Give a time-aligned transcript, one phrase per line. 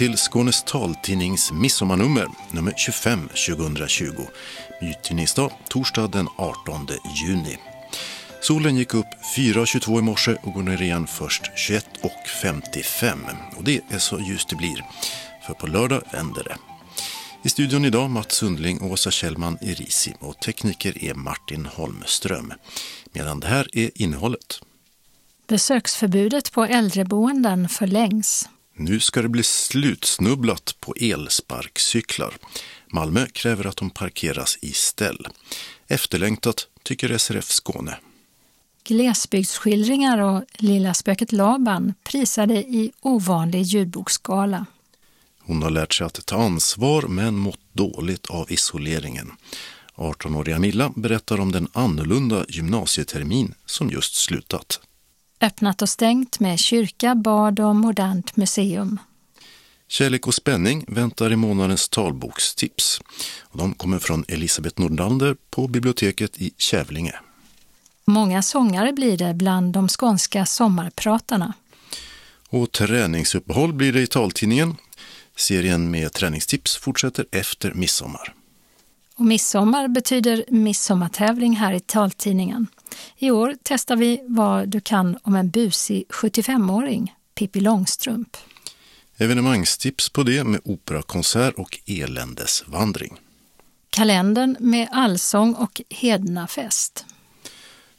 [0.00, 4.04] Till Skånes taltidnings midsommarnummer, nummer 25 2020.
[4.80, 6.88] Mytidningsdag, torsdag den 18
[7.24, 7.58] juni.
[8.40, 13.18] Solen gick upp 4.22 i morse och går ner igen först 21.55.
[13.56, 14.84] Och det är så ljust det blir,
[15.46, 16.56] för på lördag vänder det.
[17.42, 22.52] I studion idag Mats Sundling och Åsa Kjellman Erisi och tekniker är Martin Holmström.
[23.12, 24.60] Medan det här är innehållet.
[25.46, 28.48] Besöksförbudet på äldreboenden förlängs.
[28.82, 32.34] Nu ska det bli slutsnubblat på elsparkcyklar.
[32.92, 35.26] Malmö kräver att de parkeras i ställ.
[35.88, 37.98] Efterlängtat, tycker SRF Skåne.
[38.84, 44.66] Glesbygdsskildringar och Lilla spöket Laban prisade i ovanlig ljudboksskala.
[45.40, 49.32] Hon har lärt sig att ta ansvar men mått dåligt av isoleringen.
[49.94, 54.80] 18-åriga Milla berättar om den annorlunda gymnasietermin som just slutat.
[55.40, 58.98] Öppnat och stängt med kyrka, bad och modernt museum.
[59.88, 63.00] Kärlek och spänning väntar i månadens talbokstips.
[63.52, 67.14] De kommer från Elisabeth Nordlander på biblioteket i Kävlinge.
[68.04, 71.54] Många sångare blir det bland de skånska sommarpratarna.
[72.48, 74.76] Och träningsuppehåll blir det i taltidningen.
[75.36, 78.34] Serien med träningstips fortsätter efter midsommar.
[79.16, 82.66] Och midsommar betyder midsommartävling här i taltidningen.
[83.18, 88.36] I år testar vi vad du kan om en busig 75-åring, Pippi Långstrump.
[89.16, 93.20] Evenemangstips på det med operakonsert och eländesvandring.
[93.90, 97.04] Kalendern med allsång och hednafest.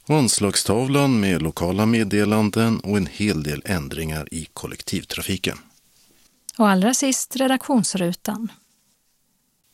[0.06, 5.58] Och anslagstavlan med lokala meddelanden och en hel del ändringar i kollektivtrafiken.
[6.58, 8.52] Och allra sist redaktionsrutan.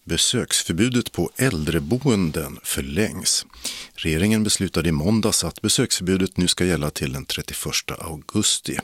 [0.08, 3.46] Besöksförbudet på äldreboenden förlängs.
[3.94, 7.56] Regeringen beslutade i måndags att besöksförbudet nu ska gälla till den 31
[7.98, 8.78] augusti.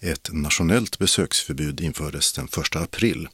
[0.00, 3.28] Ett nationellt besöksförbud infördes den 1 april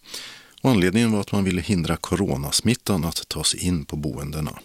[0.63, 4.59] och anledningen var att man ville hindra coronasmittan att ta sig in på boendena.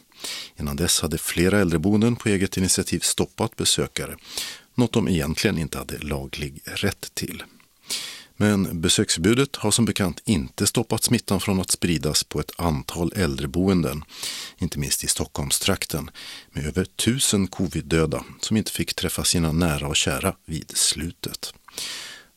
[0.60, 4.16] Innan dess hade flera äldreboenden på eget initiativ stoppat besökare,
[4.76, 7.44] något de egentligen inte hade laglig rätt till.
[8.44, 14.04] Men besöksförbudet har som bekant inte stoppat smittan från att spridas på ett antal äldreboenden,
[14.58, 16.10] inte minst i Stockholmstrakten,
[16.52, 21.54] med över tusen covid-döda som inte fick träffa sina nära och kära vid slutet.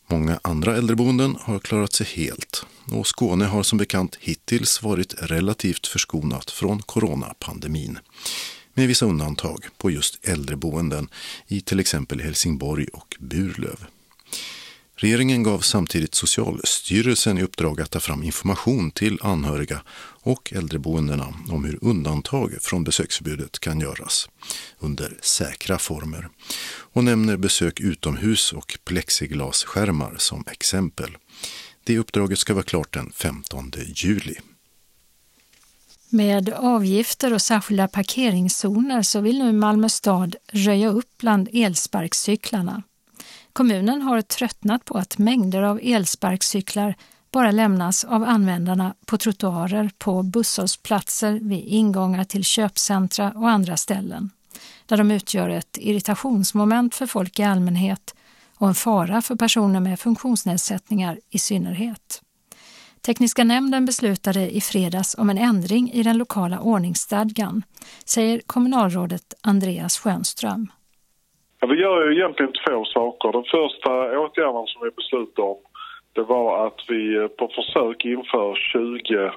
[0.07, 5.87] Många andra äldreboenden har klarat sig helt och Skåne har som bekant hittills varit relativt
[5.87, 7.99] förskonat från coronapandemin.
[8.75, 11.09] Med vissa undantag på just äldreboenden
[11.47, 13.87] i till exempel Helsingborg och Burlöv.
[14.99, 19.83] Regeringen gav samtidigt Socialstyrelsen i uppdrag att ta fram information till anhöriga
[20.23, 24.29] och äldreboendena om hur undantag från besöksförbudet kan göras
[24.79, 26.29] under säkra former
[26.93, 31.17] och nämner besök utomhus och plexiglasskärmar som exempel.
[31.85, 34.35] Det uppdraget ska vara klart den 15 juli.
[36.09, 42.83] Med avgifter och särskilda parkeringszoner så vill nu Malmö stad röja upp bland elsparkcyklarna.
[43.57, 46.95] Kommunen har tröttnat på att mängder av elsparkcyklar
[47.31, 54.31] bara lämnas av användarna på trottoarer, på busshållplatser, vid ingångar till köpcentra och andra ställen,
[54.87, 58.15] där de utgör ett irritationsmoment för folk i allmänhet
[58.57, 62.23] och en fara för personer med funktionsnedsättningar i synnerhet.
[63.01, 67.63] Tekniska nämnden beslutade i fredags om en ändring i den lokala ordningsstadgan,
[68.05, 70.69] säger kommunalrådet Andreas Schönström.
[71.67, 73.33] Ja, vi gör ju egentligen två saker.
[73.33, 75.59] Den första åtgärden som vi beslutade om
[76.13, 79.33] det var att vi eh, på försök inför 20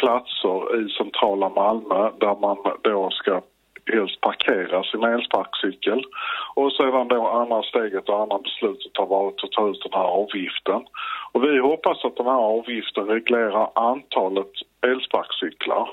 [0.00, 3.40] platser i centrala Malmö där man då ska
[3.92, 6.04] helst parkera sin elsparkcykel.
[6.54, 10.08] Och sedan då andra steget och andra beslutet har varit att ta ut den här
[10.22, 10.82] avgiften.
[11.32, 14.52] Och vi hoppas att den här avgiften reglerar antalet
[14.86, 15.88] elsparkcyklar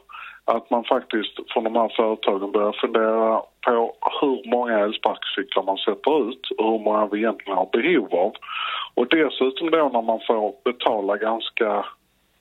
[0.55, 6.29] att man faktiskt från de här företagen börjar fundera på hur många elsparkcyklar man sätter
[6.29, 8.33] ut och hur många vi egentligen har behov av.
[8.93, 11.85] Och dessutom då när man får betala ganska,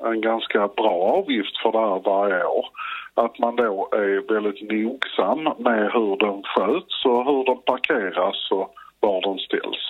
[0.04, 2.66] en ganska bra avgift för det här varje år
[3.14, 8.74] att man då är väldigt nogsam med hur den sköts och hur den parkeras och
[9.00, 9.84] var den ställs.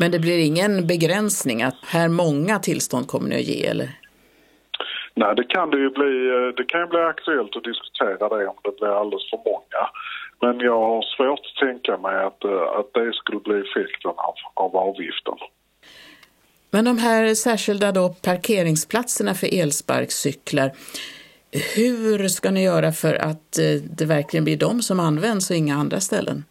[0.00, 3.88] Men det blir ingen begränsning att här många tillstånd kommer ni att ge eller?
[5.20, 6.12] Nej, det kan det ju bli.
[6.34, 9.82] Eh, det kan ju bli aktuellt att diskutera det om det blir alldeles för många.
[10.40, 14.34] Men jag har svårt att tänka mig att, eh, att det skulle bli effekten av,
[14.54, 15.34] av avgiften.
[16.70, 20.70] Men de här särskilda då parkeringsplatserna för elsparkcyklar,
[21.76, 25.74] hur ska ni göra för att eh, det verkligen blir de som används och inga
[25.74, 26.44] andra ställen?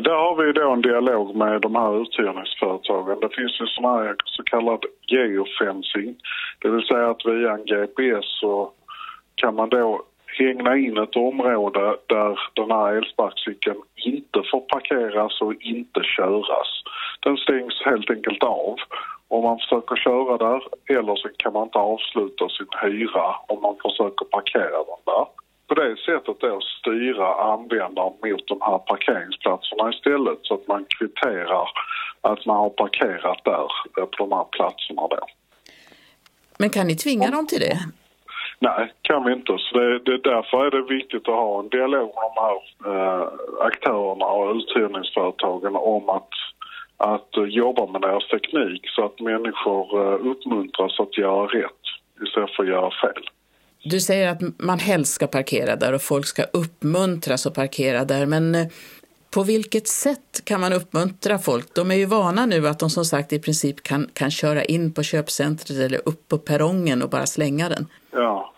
[0.00, 3.20] Där har vi då en dialog med de här uthyrningsföretagen.
[3.20, 6.16] Det finns ju sån här så kallad geofencing.
[6.60, 8.70] Det vill säga att via en GPS så
[9.34, 10.02] kan man då
[10.38, 16.68] hängna in ett område där den här elsparkcykeln inte får parkeras och inte köras.
[17.20, 18.76] Den stängs helt enkelt av
[19.28, 20.62] om man försöker köra där
[20.98, 25.43] eller så kan man inte avsluta sin hyra om man försöker parkera den där
[25.74, 31.68] på det sättet då styra användaren mot de här parkeringsplatserna istället så att man kvitterar
[32.20, 33.68] att man har parkerat där
[33.98, 35.20] eh, på de här platserna då.
[36.58, 37.78] Men kan ni tvinga dem till det?
[38.58, 39.58] Nej, kan vi inte.
[39.58, 42.58] Så det, det, därför är det viktigt att ha en dialog med de här
[42.90, 43.28] eh,
[43.66, 46.34] aktörerna och uthyrningsföretagen om att,
[46.96, 51.84] att uh, jobba med deras teknik så att människor uh, uppmuntras att göra rätt
[52.26, 53.24] istället för att göra fel.
[53.84, 58.26] Du säger att man helst ska parkera där och folk ska uppmuntras att parkera där.
[58.26, 58.66] Men eh,
[59.34, 61.74] på vilket sätt kan man uppmuntra folk?
[61.74, 64.94] De är ju vana nu att de som sagt i princip kan, kan köra in
[64.94, 67.86] på köpcentret eller upp på perrongen och bara slänga den.
[68.12, 68.50] Ja.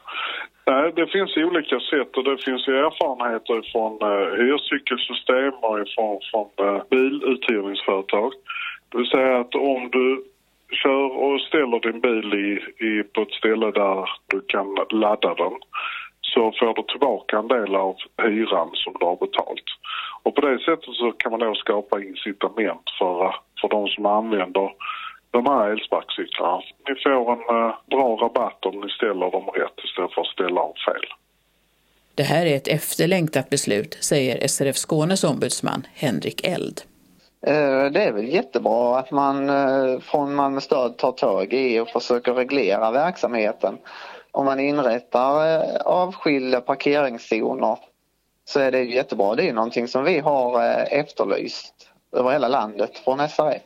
[0.97, 6.49] Det finns olika sätt och det finns ju erfarenheter från eh, hyrcykelsystem och från, från
[6.67, 8.33] eh, biluthyrningsföretag.
[8.89, 10.25] Det vill säga att om du
[10.71, 15.53] kör och ställer din bil i, i, på ett ställe där du kan ladda den
[16.37, 19.69] så får du tillbaka en del av hyran som du har betalt.
[20.23, 24.71] Och på det sättet så kan man då skapa incitament för, för de som använder
[25.31, 26.63] de här elsparkcyklarna.
[26.89, 30.61] Ni får en eh, bra rabatt om ni ställer dem rätt istället för att ställa
[30.61, 31.07] dem fel.
[32.15, 36.81] Det här är ett efterlängtat beslut, säger SRF Skånes ombudsman Henrik Eld.
[37.41, 41.89] Eh, det är väl jättebra att man eh, från Malmö stad tar tag i och
[41.89, 43.79] försöker reglera verksamheten.
[44.31, 47.79] Om man inrättar eh, avskilda parkeringszoner
[48.45, 49.35] så är det jättebra.
[49.35, 53.63] Det är någonting som vi har efterlyst över hela landet från SRF.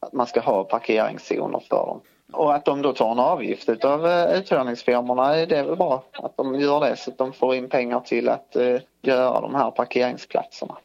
[0.00, 2.00] Att man ska ha parkeringszoner för dem.
[2.32, 6.60] Och att de då tar en avgift av uthyrningsfirmorna, det är väl bra att de
[6.60, 8.56] gör det så att de får in pengar till att
[9.02, 10.76] göra de här parkeringsplatserna.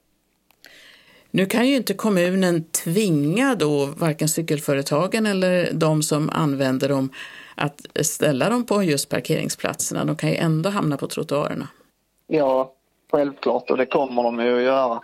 [1.37, 7.09] Nu kan ju inte kommunen tvinga då varken cykelföretagen eller de som använder dem
[7.55, 10.05] att ställa dem på just parkeringsplatserna.
[10.05, 11.67] De kan ju ändå hamna på trottoarerna.
[12.27, 12.73] Ja,
[13.11, 15.01] självklart och det kommer de ju att göra.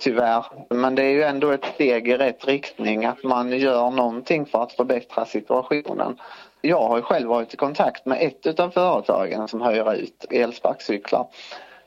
[0.00, 0.44] Tyvärr.
[0.70, 4.62] Men det är ju ändå ett steg i rätt riktning att man gör någonting för
[4.62, 6.16] att förbättra situationen.
[6.60, 11.26] Jag har ju själv varit i kontakt med ett av företagen som hyr ut elsparkcyklar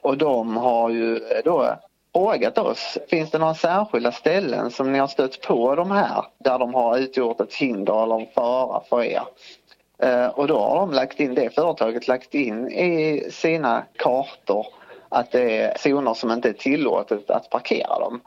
[0.02, 1.78] och de har ju då
[2.14, 6.60] frågat oss, finns det några särskilda ställen som ni har stött på de här där
[6.60, 9.24] de har utgjort ett hinder eller en fara för er?
[10.04, 14.66] Eh, och då har de lagt in, det företaget lagt in i sina kartor
[15.10, 18.22] att det är zoner som inte är tillåtet att parkera dem.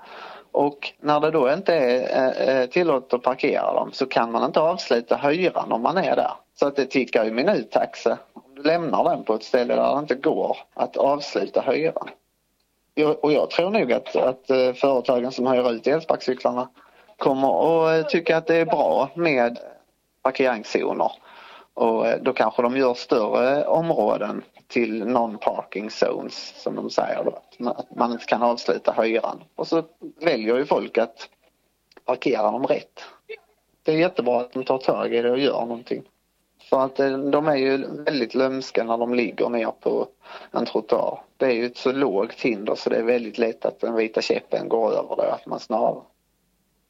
[0.53, 4.45] Och när det då inte är eh, eh, tillåtet att parkera dem så kan man
[4.45, 6.33] inte avsluta hyran om man är där.
[6.55, 9.99] Så att det tickar ju minuttaxa om du lämnar den på ett ställe där det
[9.99, 12.09] inte går att avsluta hyran
[13.03, 16.69] och jag tror nog att, att eh, företagen som hyr ut elsparkcyklarna
[17.19, 19.59] kommer att eh, tycka att det är bra med
[20.23, 21.13] parkeringszoner.
[21.75, 27.69] Och eh, då kanske de gör större områden till non-parking zones som de säger då.
[27.71, 29.43] Att man inte kan avsluta hyran.
[29.55, 29.83] Och så
[30.21, 31.29] väljer ju folk att
[32.05, 33.05] parkera dem rätt.
[33.83, 36.03] Det är jättebra att de tar tag i det och gör någonting.
[36.69, 40.09] Så att eh, de är ju väldigt lömska när de ligger ner på
[40.51, 41.21] en trottoar.
[41.37, 44.23] Det är ju ett så lågt hinder så det är väldigt lätt att den vita
[44.23, 46.03] käppen går över det, att man snarare.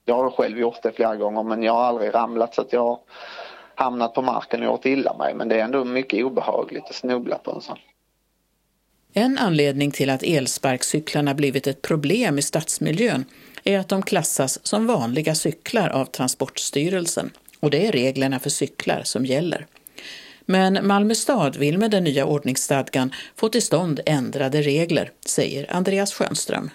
[0.04, 2.84] Jag har själv gjort det flera gånger men jag har aldrig ramlat så att jag
[2.84, 2.98] har
[3.74, 5.34] hamnat på marken och gjort illa mig.
[5.34, 7.78] Men det är ändå mycket obehagligt att snubbla på en sån.
[9.12, 13.24] En anledning till att elsparkcyklarna blivit ett problem i stadsmiljön
[13.64, 17.30] är att de klassas som vanliga cyklar av Transportstyrelsen
[17.64, 19.66] och det är reglerna för cyklar som gäller.
[20.46, 26.14] Men Malmö stad vill med den nya ordningsstadgan få till stånd ändrade regler, säger Andreas
[26.14, 26.70] Schönström.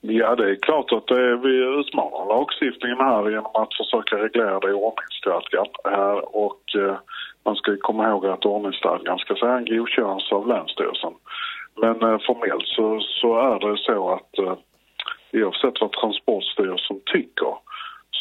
[0.00, 1.10] Ja, det är klart att
[1.46, 5.68] vi utmanar lagstiftningen här genom att försöka reglera det i ordningsstadgan.
[6.24, 6.96] Och eh,
[7.44, 11.14] man ska komma ihåg att ordningsstadgan ska sedan godkännas av Länsstyrelsen.
[11.82, 14.56] Men eh, formellt så, så är det så att eh,
[15.32, 17.54] oavsett vad Transportstyrelsen tycker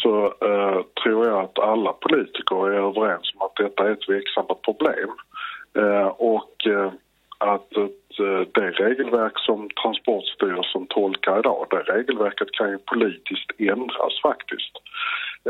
[0.03, 4.55] så eh, tror jag att alla politiker är överens om att detta är ett växande
[4.65, 5.09] problem.
[5.77, 6.91] Eh, och eh,
[7.37, 14.73] att eh, det regelverk som Transportstyrelsen tolkar idag, det regelverket kan ju politiskt ändras faktiskt.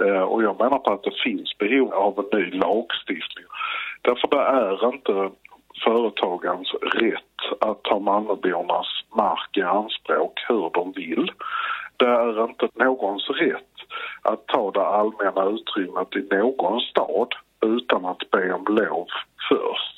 [0.02, 3.46] Eh, och jag menar på att det finns behov av en ny lagstiftning.
[4.02, 5.32] Därför det är inte
[5.84, 11.32] företagens rätt att ta Malmöbornas mark i anspråk hur de vill.
[11.98, 13.73] Det är inte någons rätt
[14.22, 17.28] att ta det allmänna utrymmet i någon stad
[17.66, 19.08] utan att be om lov
[19.50, 19.98] först.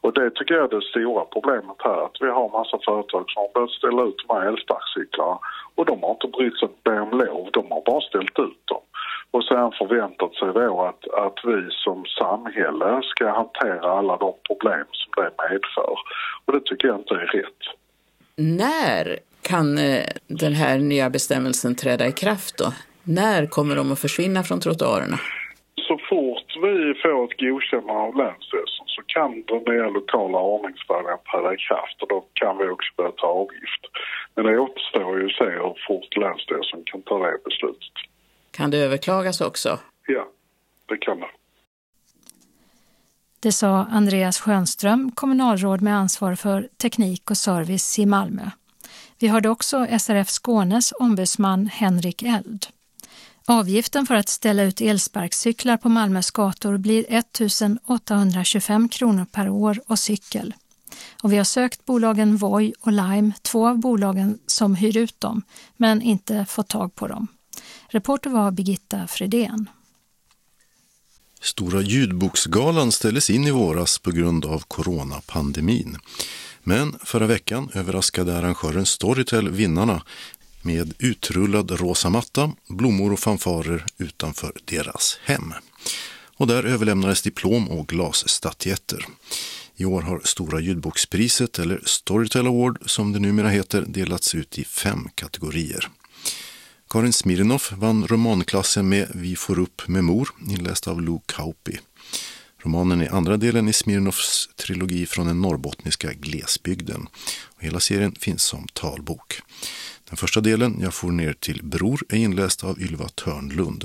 [0.00, 3.42] Och det tycker jag är det stora problemet här, att vi har massa företag som
[3.42, 5.38] har börjat ställa ut de här elsparkcyklarna
[5.74, 8.62] och de har inte brytt sig att be om lov, de har bara ställt ut
[8.64, 8.82] dem.
[9.30, 14.86] Och sen förväntat sig då att, att vi som samhälle ska hantera alla de problem
[14.92, 15.94] som det medför.
[16.44, 17.62] Och det tycker jag inte är rätt.
[18.36, 22.72] När kan eh, den här nya bestämmelsen träda i kraft då?
[23.10, 25.18] När kommer de att försvinna från trottoarerna?
[25.88, 31.54] Så fort vi får ett godkännande av Länsstyrelsen så kan den nya lokala ordningsstadgan träda
[31.54, 33.82] i kraft och då kan vi också börja ta avgift.
[34.34, 37.96] Men det återstår ju att se hur fort Länsstyrelsen kan ta det beslutet.
[38.50, 39.78] Kan det överklagas också?
[40.06, 40.24] Ja,
[40.88, 41.30] det kan det.
[43.40, 48.42] Det sa Andreas Schönström, kommunalråd med ansvar för teknik och service i Malmö.
[49.18, 52.66] Vi hörde också SRF Skånes ombudsman Henrik Eld.
[53.50, 57.40] Avgiften för att ställa ut elsparkcyklar på Malmös gator blir 1
[57.86, 60.54] 825 kronor per år och cykel.
[61.22, 65.42] Och vi har sökt bolagen Voi och Lime, två av bolagen som hyr ut dem,
[65.76, 67.26] men inte fått tag på dem.
[67.88, 69.68] Reporter var Birgitta Fredén.
[71.40, 75.96] Stora ljudboksgalan ställdes in i våras på grund av coronapandemin.
[76.62, 80.02] Men förra veckan överraskade arrangören Storytel vinnarna
[80.62, 85.54] med utrullad rosa matta, blommor och fanfarer utanför deras hem.
[86.36, 89.06] Och där överlämnades diplom och glasstatyetter.
[89.76, 94.64] I år har Stora ljudbokspriset, eller Storytel Award som det numera heter, delats ut i
[94.64, 95.88] fem kategorier.
[96.90, 101.78] Karin Smirnoff vann romanklassen med Vi får upp med mor, inläst av Lou Kauppi.
[102.62, 107.06] Romanen är andra delen i Smirnoffs trilogi från den norrbottniska glesbygden.
[107.44, 109.40] Och hela serien finns som talbok.
[110.10, 113.84] Den första delen, Jag får ner till Bror, är inläst av Ylva Törnlund.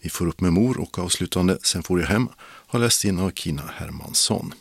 [0.00, 3.30] Vi får upp med mor och avslutande Sen får jag hem har lästs in av
[3.30, 4.54] Kina Hermansson.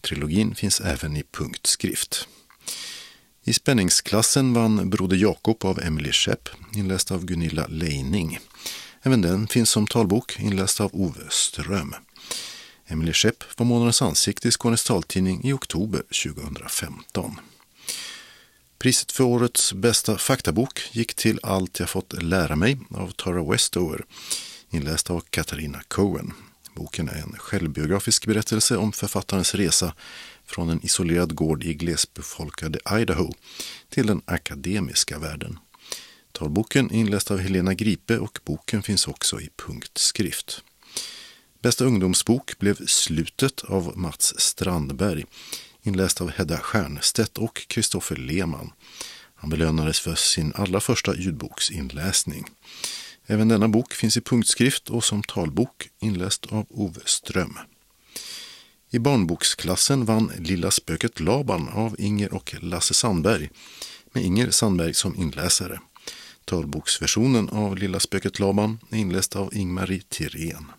[0.00, 2.28] Trilogin finns även i punktskrift.
[3.44, 8.38] I spänningsklassen vann Broder Jakob av Emily Schepp, inläst av Gunilla Leining.
[9.02, 11.94] Även den finns som talbok, inläst av Ove Ström.
[12.86, 17.36] Emily Schepp var månadens ansikte i Skånes taltidning i oktober 2015.
[18.82, 24.04] Priset för årets bästa faktabok gick till Allt jag fått lära mig av Tara Westover,
[24.70, 26.32] inläst av Katarina Cohen.
[26.74, 29.94] Boken är en självbiografisk berättelse om författarens resa
[30.46, 33.32] från en isolerad gård i glesbefolkade Idaho
[33.88, 35.58] till den akademiska världen.
[36.32, 40.64] Talboken är inläst av Helena Gripe och boken finns också i punktskrift.
[41.60, 45.24] Bästa ungdomsbok blev Slutet av Mats Strandberg
[45.82, 48.72] inläst av Hedda Stiernstedt och Kristoffer Lehmann.
[49.34, 52.44] Han belönades för sin allra första ljudboksinläsning.
[53.26, 57.58] Även denna bok finns i punktskrift och som talbok inläst av Ove Ström.
[58.90, 63.50] I barnboksklassen vann Lilla spöket Laban av Inger och Lasse Sandberg
[64.12, 65.80] med Inger Sandberg som inläsare.
[66.44, 70.72] Talboksversionen av Lilla spöket Laban är inläst av Ingmarie Tirén.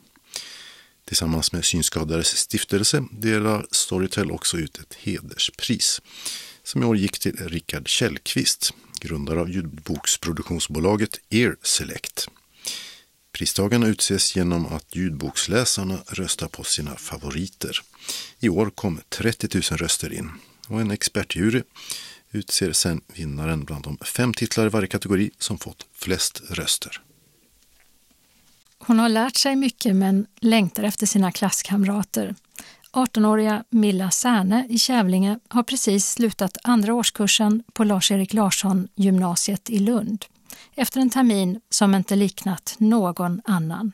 [1.06, 6.02] Tillsammans med Synskadades stiftelse delar Storytel också ut ett hederspris
[6.64, 12.28] som i år gick till Rickard Källqvist, grundare av ljudboksproduktionsbolaget Ear Select.
[13.32, 17.80] Pristagarna utses genom att ljudboksläsarna röstar på sina favoriter.
[18.40, 20.32] I år kom 30 000 röster in
[20.68, 21.64] och en expertjury
[22.32, 27.02] utser sen vinnaren bland de fem titlar i varje kategori som fått flest röster.
[28.86, 32.36] Hon har lärt sig mycket men längtar efter sina klasskamrater.
[32.94, 39.80] 18-åriga Milla Särne i Kävlinge har precis slutat andra årskursen på Lars-Erik Larsson gymnasiet i
[39.80, 40.26] Lund
[40.76, 43.92] efter en termin som inte liknat någon annan.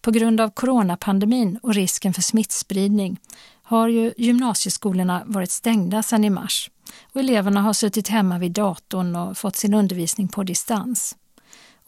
[0.00, 3.20] På grund av coronapandemin och risken för smittspridning
[3.62, 6.70] har ju gymnasieskolorna varit stängda sedan i mars
[7.12, 11.16] och eleverna har suttit hemma vid datorn och fått sin undervisning på distans.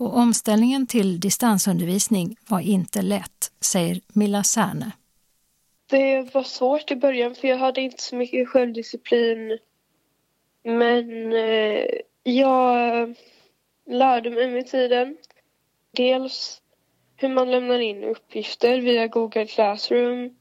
[0.03, 4.93] Och omställningen till distansundervisning var inte lätt, säger Milla Särne.
[5.91, 9.59] Det var svårt i början för jag hade inte så mycket självdisciplin.
[10.65, 11.85] Men eh,
[12.23, 13.15] jag
[13.87, 15.17] lärde mig med tiden.
[15.97, 16.63] Dels
[17.17, 20.37] hur man lämnar in uppgifter via Google Classroom.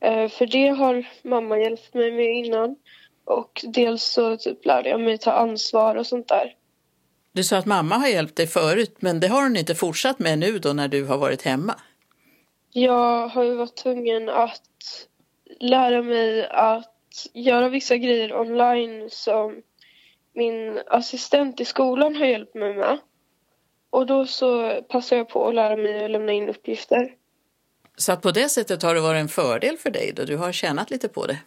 [0.00, 2.76] Eh, för det har mamma hjälpt mig med innan.
[3.24, 6.54] Och dels så typ lärde jag mig ta ansvar och sånt där.
[7.40, 10.38] Du sa att mamma har hjälpt dig förut, men det har hon inte fortsatt med
[10.38, 11.74] nu då när du har varit hemma?
[12.72, 15.06] Jag har ju varit tvungen att
[15.60, 19.62] lära mig att göra vissa grejer online som
[20.34, 22.98] min assistent i skolan har hjälpt mig med.
[23.90, 27.14] Och då så passar jag på att lära mig att lämna in uppgifter.
[27.96, 30.90] Så på det sättet har det varit en fördel för dig då du har tjänat
[30.90, 31.38] lite på det?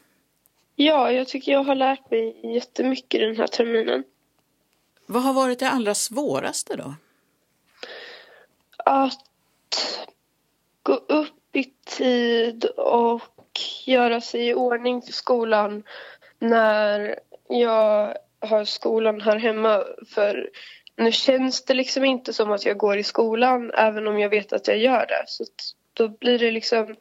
[0.75, 4.03] Ja, jag tycker jag har lärt mig jättemycket den här terminen.
[5.05, 6.95] Vad har varit det allra svåraste då?
[8.77, 9.19] Att
[10.83, 13.22] gå upp i tid och
[13.86, 15.83] göra sig i ordning till skolan
[16.39, 19.83] när jag har skolan här hemma.
[20.07, 20.50] För
[20.95, 24.53] nu känns det liksom inte som att jag går i skolan även om jag vet
[24.53, 25.24] att jag gör det.
[25.27, 25.45] Så
[25.93, 26.95] då blir det liksom...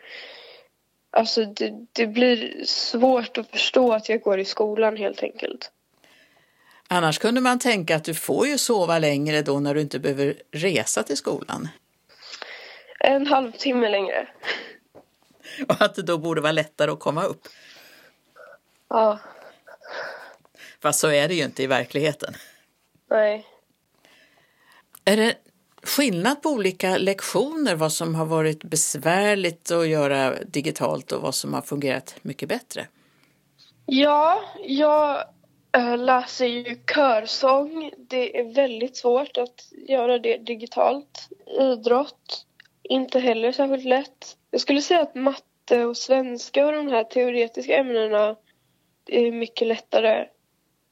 [1.11, 5.71] Alltså det, det blir svårt att förstå att jag går i skolan helt enkelt.
[6.92, 10.42] Annars kunde man tänka att du får ju sova längre då när du inte behöver
[10.50, 11.68] resa till skolan.
[13.00, 14.28] En halvtimme längre.
[15.68, 17.49] Och att det då borde vara lättare att komma upp.
[18.88, 19.18] Ja.
[20.82, 22.34] Fast så är det ju inte i verkligheten.
[23.11, 23.46] Nej.
[25.04, 25.34] Är det
[25.82, 31.54] skillnad på olika lektioner, vad som har varit besvärligt att göra digitalt och vad som
[31.54, 32.87] har fungerat mycket bättre?
[33.87, 35.25] Ja, jag
[35.76, 37.90] Eh, läser ju körsång.
[37.98, 41.28] Det är väldigt svårt att göra det digitalt.
[41.60, 42.46] Idrott,
[42.82, 44.36] inte heller särskilt lätt.
[44.50, 48.36] Jag skulle säga att matte och svenska och de här teoretiska ämnena
[49.06, 50.26] är mycket lättare.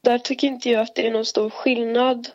[0.02, 2.28] Där tycker inte jag att det är någon stor skillnad.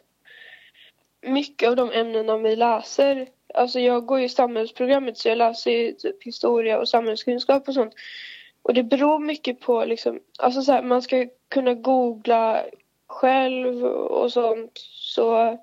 [1.22, 5.92] Mycket av de ämnena vi läser, alltså jag går ju samhällsprogrammet så jag läser ju
[5.92, 7.94] typ historia och samhällskunskap och sånt.
[8.62, 12.66] Och det beror mycket på liksom, alltså så här, man ska kunna googla
[13.08, 14.72] själv och sånt.
[14.92, 15.58] Så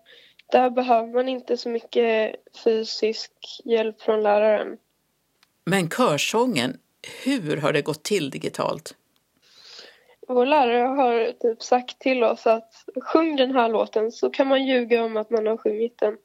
[0.53, 2.35] där behöver man inte så mycket
[2.65, 3.33] fysisk
[3.65, 4.79] hjälp från läraren.
[5.65, 6.79] Men körsången,
[7.25, 8.95] hur har det gått till digitalt?
[10.29, 14.67] Vår lärare har typ sagt till oss att sjung den här låten så kan man
[14.67, 16.17] ljuga om att man har sjungit den.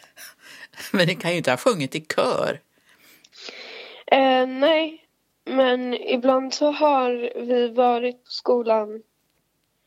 [0.92, 2.60] Men ni kan ju inte ha sjungit i kör.
[4.06, 5.05] Eh, nej,
[5.46, 9.02] men ibland så har vi varit på skolan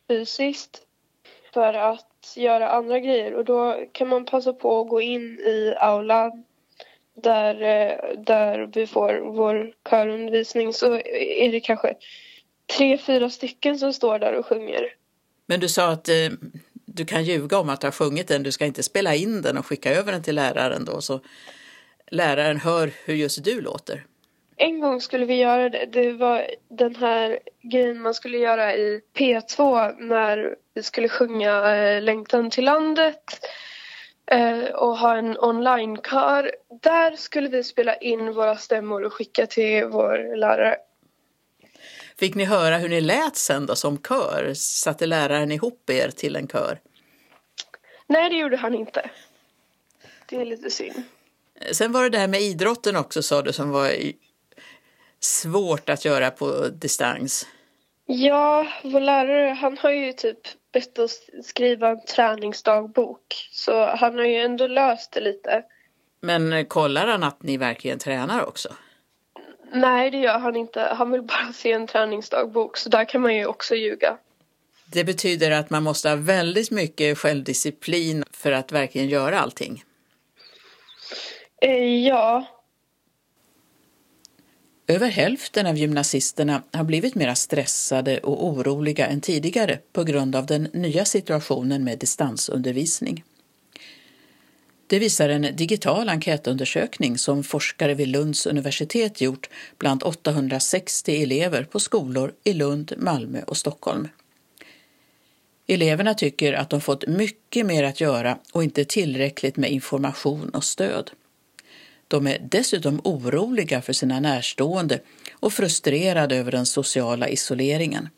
[0.08, 0.82] fysiskt
[1.54, 5.74] för att göra andra grejer och då kan man passa på att gå in i
[5.78, 6.44] aulan
[7.14, 11.96] där, eh, där vi får vår körundervisning så är det kanske
[12.78, 14.94] tre, fyra stycken som står där och sjunger.
[15.46, 16.16] Men du sa att eh,
[16.86, 19.58] du kan ljuga om att du har sjungit den, du ska inte spela in den
[19.58, 21.20] och skicka över den till läraren då så
[22.12, 24.06] läraren hör hur just du låter.
[24.62, 25.86] En gång skulle vi göra det.
[25.86, 32.02] Det var den här grejen man skulle göra i P2 när vi skulle sjunga eh,
[32.02, 33.40] Längtan till landet
[34.32, 36.52] eh, och ha en onlinekör.
[36.82, 40.76] Där skulle vi spela in våra stämmor och skicka till vår lärare.
[42.18, 44.54] Fick ni höra hur ni lät sen då som kör?
[44.56, 46.80] Satte läraren ihop er till en kör?
[48.08, 49.10] Nej, det gjorde han inte.
[50.26, 51.04] Det är lite synd.
[51.72, 53.92] Sen var det det här med idrotten också sa du som var
[55.20, 57.48] svårt att göra på distans.
[58.06, 60.40] Ja, vår lärare han har ju typ
[60.74, 63.50] bett oss skriva en träningsdagbok.
[63.52, 65.64] Så han har ju ändå löst det lite.
[66.22, 68.70] Men kollar han att ni verkligen tränar också?
[69.74, 70.82] Nej, det gör han inte.
[70.82, 74.18] Han vill bara se en träningsdagbok, så där kan man ju också ljuga.
[74.86, 79.84] Det betyder att man måste ha väldigt mycket självdisciplin för att verkligen göra allting?
[81.62, 82.46] Eh, ja.
[84.90, 90.46] Över hälften av gymnasisterna har blivit mer stressade och oroliga än tidigare på grund av
[90.46, 93.24] den nya situationen med distansundervisning.
[94.88, 101.80] Det visar en digital enkätundersökning som forskare vid Lunds universitet gjort bland 860 elever på
[101.80, 104.08] skolor i Lund, Malmö och Stockholm.
[105.68, 110.64] Eleverna tycker att de fått mycket mer att göra och inte tillräckligt med information och
[110.64, 111.12] stöd.
[112.10, 115.00] De är dessutom oroliga för sina närstående
[115.40, 118.10] och frustrerade över den sociala isoleringen.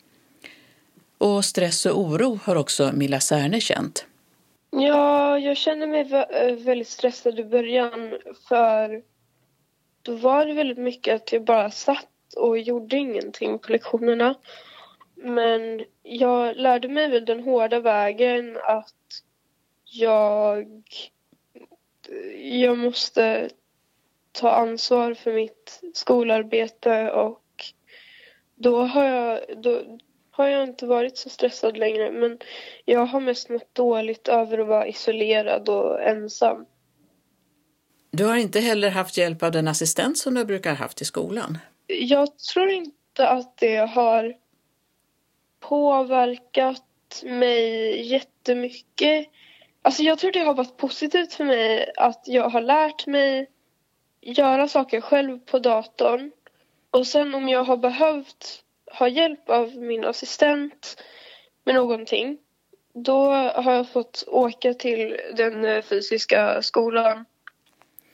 [1.17, 4.05] Och stress och oro har också Milla Särne känt.
[4.69, 9.01] Ja, jag känner mig eh, väldigt stressad i början för
[10.01, 14.35] då var det väldigt mycket att jag bara satt och gjorde ingenting på lektionerna.
[15.15, 19.23] Men jag lärde mig väl den hårda vägen att
[19.85, 20.67] jag,
[22.37, 23.49] jag måste
[24.31, 27.41] ta ansvar för mitt skolarbete och
[28.55, 29.81] då har jag, då
[30.31, 32.39] har jag inte varit så stressad längre men
[32.85, 36.65] jag har mest mått dåligt över att vara isolerad och ensam.
[38.11, 41.05] Du har inte heller haft hjälp av den assistent som du brukar ha haft i
[41.05, 41.57] skolan?
[41.87, 44.33] Jag tror inte att det har
[45.59, 49.27] påverkat mig jättemycket
[49.83, 53.47] Alltså jag tror det har varit positivt för mig att jag har lärt mig
[54.21, 56.31] göra saker själv på datorn.
[56.91, 61.03] Och sen om jag har behövt ha hjälp av min assistent
[61.63, 62.37] med någonting
[62.93, 67.25] då har jag fått åka till den eh, fysiska skolan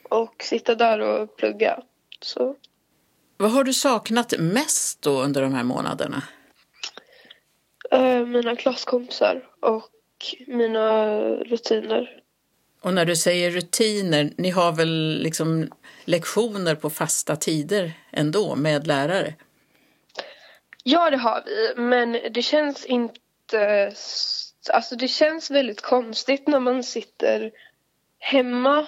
[0.10, 1.80] och sitta där och plugga.
[2.22, 2.56] Så.
[3.38, 6.24] Vad har du saknat mest då under de här månaderna?
[7.94, 9.92] Uh, mina klasskompisar och
[10.48, 12.22] mina rutiner.
[12.82, 15.68] Och när du säger rutiner, ni har väl liksom
[16.08, 19.34] lektioner på fasta tider ändå med lärare?
[20.84, 23.92] Ja, det har vi, men det känns inte...
[24.74, 27.52] Alltså det känns väldigt konstigt när man sitter
[28.20, 28.88] hemma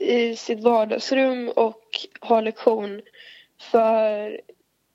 [0.00, 1.84] i sitt vardagsrum och
[2.20, 3.02] har lektion.
[3.60, 4.40] För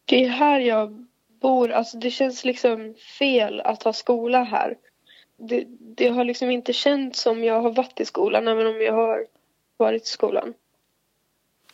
[0.05, 1.07] det är här jag
[1.41, 1.71] bor.
[1.71, 4.77] Alltså det känns liksom fel att ha skola här.
[5.37, 8.93] Det, det har liksom inte känts som jag har varit i skolan även om jag
[8.93, 9.25] har
[9.77, 10.53] varit i skolan.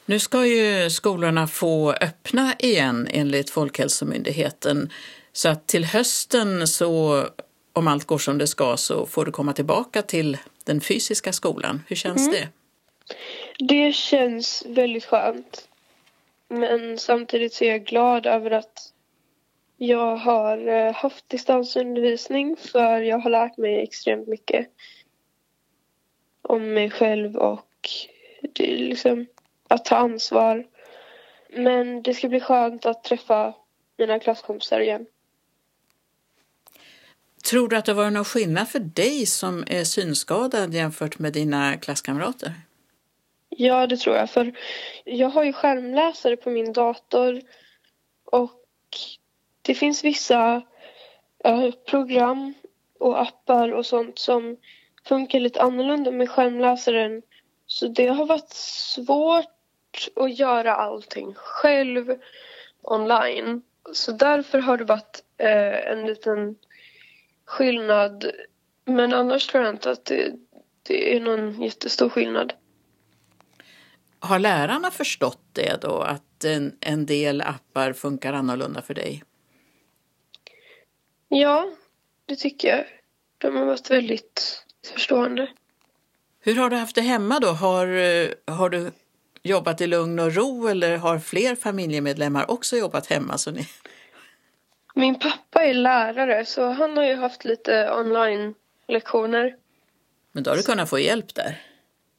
[0.10, 4.89] Nu ska ju skolorna få öppna igen enligt Folkhälsomyndigheten.
[5.32, 7.26] Så att till hösten så,
[7.74, 11.84] om allt går som det ska, så får du komma tillbaka till den fysiska skolan.
[11.88, 12.32] Hur känns mm.
[12.32, 12.48] det?
[13.60, 15.67] Det känns väldigt skönt.
[16.50, 18.93] Men samtidigt så är jag glad över att
[19.78, 24.67] jag har eh, haft distansundervisning för jag har lärt mig extremt mycket
[26.41, 27.89] om mig själv och
[28.41, 29.26] det är liksom
[29.67, 30.65] att ta ansvar.
[31.49, 33.53] Men det ska bli skönt att träffa
[33.97, 35.06] mina klasskompisar igen.
[37.49, 41.77] Tror du att det var någon skillnad för dig som är synskadad jämfört med dina
[41.77, 42.53] klasskamrater?
[43.49, 44.30] Ja, det tror jag.
[44.30, 44.53] För
[45.03, 47.41] jag har ju skärmläsare på min dator
[48.25, 48.51] och
[49.62, 50.62] det finns vissa
[51.43, 52.53] äh, program
[52.99, 54.58] och appar och sånt som
[55.06, 57.21] funkar lite annorlunda med skärmläsaren.
[57.67, 59.57] Så det har varit svårt
[60.16, 62.18] att göra allting själv
[62.82, 63.62] online.
[63.94, 66.56] Så därför har det varit äh, en liten
[67.46, 68.32] skillnad.
[68.86, 70.34] Men annars tror jag inte att det,
[70.84, 72.54] det är någon jättestor skillnad.
[74.20, 79.24] Har lärarna förstått det då, att en, en del appar funkar annorlunda för dig?
[81.28, 81.72] Ja,
[82.26, 82.86] det tycker jag.
[83.38, 85.50] De har varit väldigt förstående.
[86.40, 87.48] Hur har du haft det hemma då?
[87.48, 87.88] Har,
[88.52, 88.92] har du
[89.48, 93.38] jobbat i lugn och ro eller har fler familjemedlemmar också jobbat hemma?
[93.38, 93.68] Så ni...
[94.96, 99.56] Min pappa är lärare så han har ju haft lite online-lektioner.
[100.32, 101.62] Men då har du kunnat få hjälp där?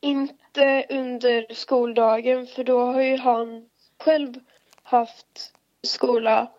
[0.01, 3.69] Inte under skoldagen för då har ju han
[4.05, 4.35] själv
[4.83, 5.53] haft
[5.87, 6.53] skola.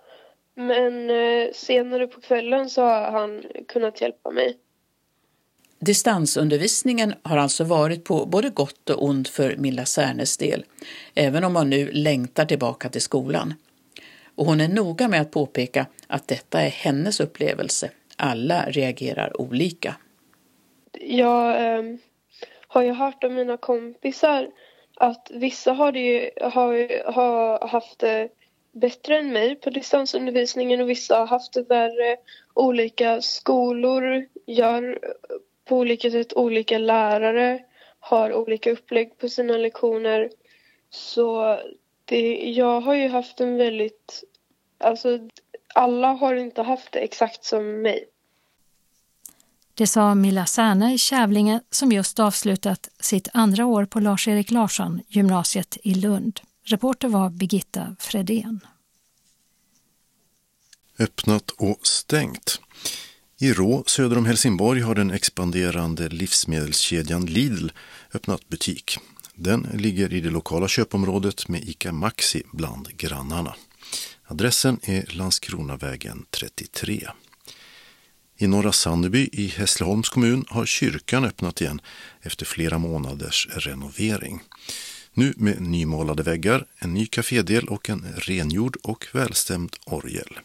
[0.55, 4.57] Men eh, senare på kvällen så har han kunnat hjälpa mig.
[5.79, 10.65] Distansundervisningen har alltså varit på både gott och ont för Milla Särnes del,
[11.15, 13.53] även om hon nu längtar tillbaka till skolan.
[14.35, 17.91] Och hon är noga med att påpeka att detta är hennes upplevelse.
[18.15, 19.95] Alla reagerar olika.
[20.99, 21.83] Jag eh,
[22.67, 24.47] har ju hört av mina kompisar
[24.95, 28.29] att vissa har, det, har, har haft det
[28.71, 32.17] bättre än mig på distansundervisningen och vissa har haft det värre.
[32.53, 34.99] Olika skolor gör
[35.69, 37.59] på olika sätt, olika lärare
[37.99, 40.29] har olika upplägg på sina lektioner.
[40.89, 41.59] Så
[42.05, 44.23] det, jag har ju haft en väldigt,
[44.77, 45.19] alltså
[45.75, 48.05] alla har inte haft det exakt som mig.
[49.73, 55.01] Det sa Milla Särne i Kävlinge som just avslutat sitt andra år på Lars-Erik Larsson
[55.07, 56.39] gymnasiet i Lund.
[56.63, 58.59] Reporter var Birgitta Fredén.
[60.99, 62.61] Öppnat och stängt.
[63.41, 67.69] I Rå söder om Helsingborg har den expanderande livsmedelskedjan Lidl
[68.13, 68.97] öppnat butik.
[69.35, 73.55] Den ligger i det lokala köpområdet med ICA Maxi bland grannarna.
[74.25, 77.07] Adressen är Landskronavägen 33.
[78.37, 81.81] I Norra Sandeby i Hässleholms kommun har kyrkan öppnat igen
[82.21, 84.43] efter flera månaders renovering.
[85.13, 90.39] Nu med nymålade väggar, en ny kafédel och en rengjord och välstämd orgel.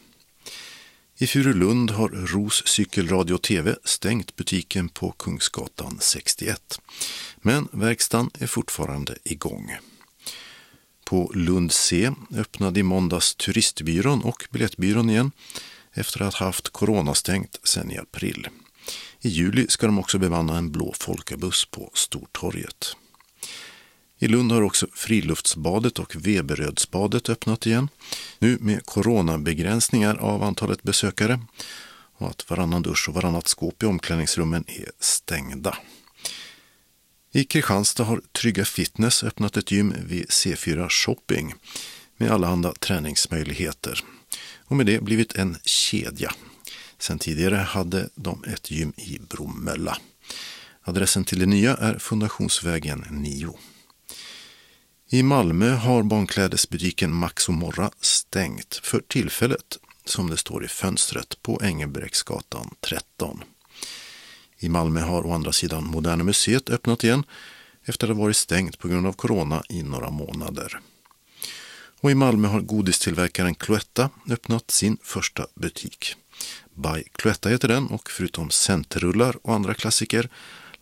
[1.17, 6.79] I Furulund har Ros Cykelradio TV stängt butiken på Kungsgatan 61.
[7.37, 9.75] Men verkstaden är fortfarande igång.
[11.05, 15.31] På Lund C öppnade i måndags turistbyrån och biljettbyrån igen
[15.93, 18.47] efter att ha haft coronastängt sedan i april.
[19.21, 22.95] I juli ska de också bemanna en blå folkabuss på Stortorget.
[24.19, 27.89] I Lund har också Friluftsbadet och Veberödsbadet öppnat igen.
[28.39, 31.39] Nu med coronabegränsningar av antalet besökare
[32.17, 35.77] och att varannan dusch och varannat skåp i omklädningsrummen är stängda.
[37.31, 41.53] I Kristianstad har Trygga Fitness öppnat ett gym vid C4 Shopping
[42.17, 44.03] med allehanda träningsmöjligheter
[44.65, 46.31] och med det blivit en kedja.
[46.99, 49.97] Sen tidigare hade de ett gym i Bromölla.
[50.81, 53.53] Adressen till det nya är Fundationsvägen 9.
[55.15, 61.41] I Malmö har barnklädesbutiken Max och Morra stängt för tillfället, som det står i fönstret
[61.41, 63.43] på Engelbrektsgatan 13.
[64.59, 67.23] I Malmö har å andra sidan Moderna Museet öppnat igen
[67.85, 70.79] efter att ha varit stängt på grund av corona i några månader.
[72.01, 76.15] Och i Malmö har godistillverkaren Cloetta öppnat sin första butik.
[76.73, 80.29] By Cloetta heter den och förutom centerrullar och andra klassiker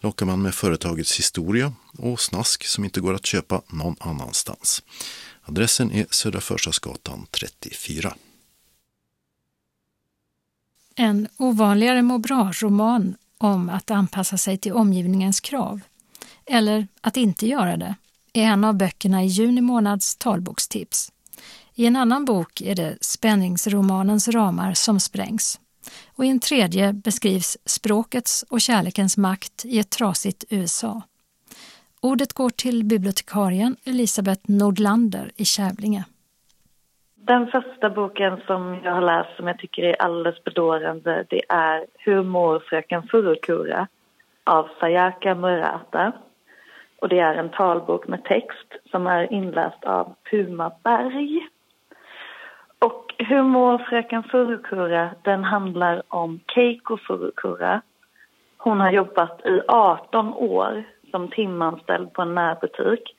[0.03, 4.83] lockar man med företagets historia och snask som inte går att köpa någon annanstans.
[5.41, 8.15] Adressen är Södra Förstadsgatan 34.
[10.95, 15.79] En ovanligare må bra-roman om att anpassa sig till omgivningens krav,
[16.45, 17.95] eller att inte göra det,
[18.33, 21.11] är en av böckerna i juni månads talbokstips.
[21.75, 25.59] I en annan bok är det spänningsromanens ramar som sprängs.
[26.15, 31.01] Och i en tredje beskrivs språkets och kärlekens makt i ett trasigt USA.
[32.01, 36.03] Ordet går till bibliotekarien Elisabeth Nordlander i Kävlinge.
[37.15, 41.85] Den första boken som jag har läst som jag tycker är alldeles bedårande det är
[41.97, 43.87] Hur mår fröken Furukura
[44.43, 46.11] av Sayaka Murata.
[47.01, 51.47] Och det är en talbok med text som är inläst av Puma Berg.
[52.83, 57.81] Och Hur mår fröken Furukura den handlar om Keiko Furukura.
[58.57, 63.15] Hon har jobbat i 18 år som timanställd på en närbutik.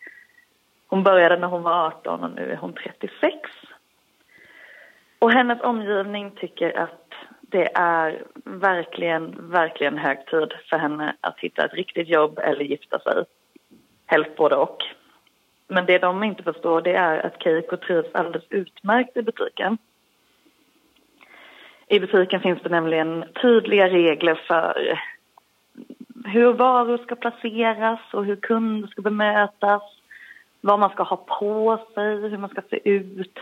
[0.87, 3.37] Hon började när hon var 18 och nu är hon 36.
[5.19, 11.65] Och hennes omgivning tycker att det är verkligen, verkligen hög tid för henne att hitta
[11.65, 13.25] ett riktigt jobb eller gifta sig.
[14.07, 14.79] Helst både och.
[15.69, 19.79] Men det de inte förstår det är att Keiko trivs alldeles utmärkt i butiken.
[21.87, 25.01] I butiken finns det nämligen tydliga regler för
[26.25, 29.83] hur varor ska placeras och hur kunder ska bemötas,
[30.61, 33.39] vad man ska ha på sig, hur man ska se ut,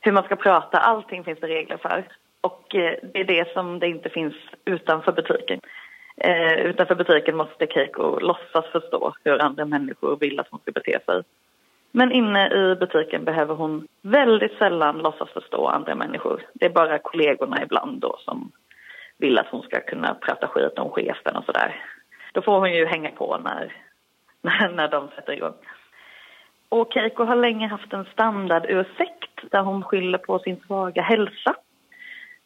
[0.00, 0.78] hur man ska prata.
[0.78, 2.04] Allting finns det regler för.
[2.40, 5.60] Och eh, det är det som det inte finns utanför butiken.
[6.16, 10.98] Eh, utanför butiken måste Keiko låtsas förstå hur andra människor vill att hon ska bete
[11.06, 11.22] sig.
[11.92, 16.42] Men inne i butiken behöver hon väldigt sällan låtsas förstå andra människor.
[16.54, 18.52] Det är bara kollegorna ibland då som
[19.18, 21.84] vill att hon ska kunna prata skit om chefen och sådär.
[22.32, 23.72] Då får hon ju hänga på när,
[24.42, 25.54] när, när de sätter igång.
[26.68, 31.54] Och Keiko har länge haft en standardursäkt där hon skyller på sin svaga hälsa.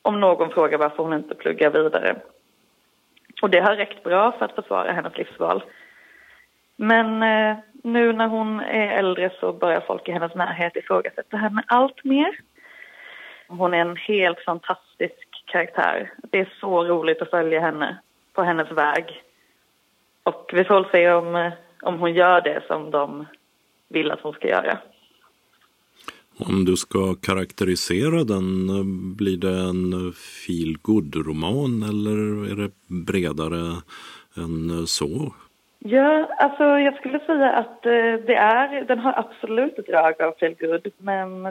[0.02, 2.16] Om någon frågar varför hon inte pluggar vidare.
[3.42, 5.62] Och det har räckt bra för att försvara hennes livsval.
[6.76, 11.64] Men eh, nu när hon är äldre så börjar folk i hennes närhet ifrågasätta henne
[11.66, 12.38] allt mer.
[13.48, 16.12] Hon är en helt fantastisk karaktär.
[16.30, 17.98] Det är så roligt att följa henne
[18.32, 19.22] på hennes väg.
[20.22, 23.26] Och vi får se om, eh, om hon gör det som de
[23.88, 24.78] vill att hon ska göra.
[26.38, 28.84] Om du ska karaktärisera den, eh,
[29.16, 30.76] blir det en feel
[31.14, 33.82] roman eller är det bredare
[34.36, 35.34] än eh, så?
[35.86, 40.32] Ja, alltså jag skulle säga att eh, det är, den har absolut ett drag av
[40.32, 41.42] feel good, men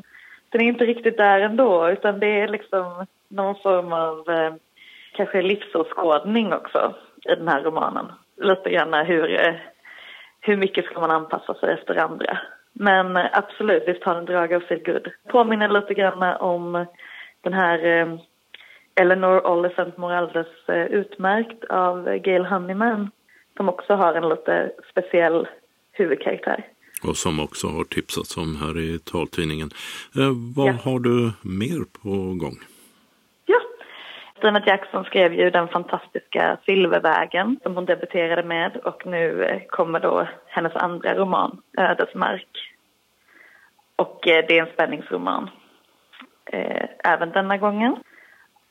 [0.49, 4.53] den är inte riktigt där ändå, utan det är liksom någon form av eh,
[5.11, 6.93] kanske livsåskådning också
[7.25, 8.05] i den här romanen.
[8.37, 9.55] Lite grann hur, eh,
[10.41, 12.39] hur mycket ska man anpassa sig efter andra.
[12.73, 15.11] Men eh, absolut, visst har den drag av feel good.
[15.27, 16.85] Påminner lite grann om
[17.41, 18.07] den här eh,
[18.95, 23.11] Eleanor Oliphant Moraldes eh, Utmärkt av Gail Honeyman
[23.57, 25.47] som också har en lite speciell
[25.91, 26.67] huvudkaraktär.
[27.03, 29.69] Och som också har tipsats om här i taltidningen.
[30.17, 30.73] Eh, vad ja.
[30.83, 32.09] har du mer på
[32.43, 32.57] gång?
[33.45, 33.59] Ja,
[34.37, 39.99] Stina Jackson skrev ju den fantastiska Silvervägen som hon debuterade med och nu eh, kommer
[39.99, 42.47] då hennes andra roman, Ödesmark.
[43.95, 45.49] Och eh, det är en spänningsroman
[46.45, 47.95] eh, även denna gången.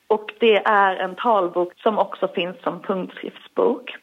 [0.07, 3.97] Och det är en talbok som också finns som punktskriftsbok.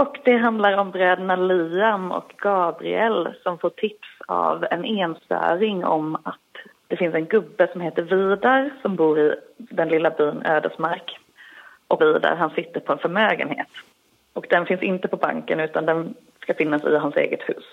[0.00, 6.14] Och det handlar om bröderna Liam och Gabriel som får tips av en enstöring om
[6.14, 6.56] att
[6.88, 11.18] det finns en gubbe som heter Vidar som bor i den lilla byn Ödesmark.
[11.88, 13.68] Och Vidar han sitter på en förmögenhet.
[14.32, 17.64] Och den finns inte på banken utan den ska finnas i hans eget hus.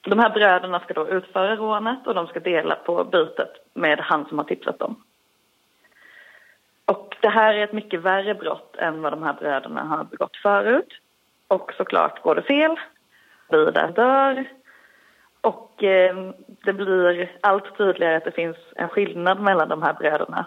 [0.00, 4.26] De här bröderna ska då utföra rånet och de ska dela på bytet med han
[4.28, 4.96] som har tipsat dem.
[6.86, 10.36] Och det här är ett mycket värre brott än vad de här bröderna har begått
[10.36, 10.88] förut.
[11.48, 12.76] Och såklart går det fel.
[13.48, 14.44] Vidar dör.
[15.40, 16.16] Och eh,
[16.64, 20.46] det blir allt tydligare att det finns en skillnad mellan de här bröderna.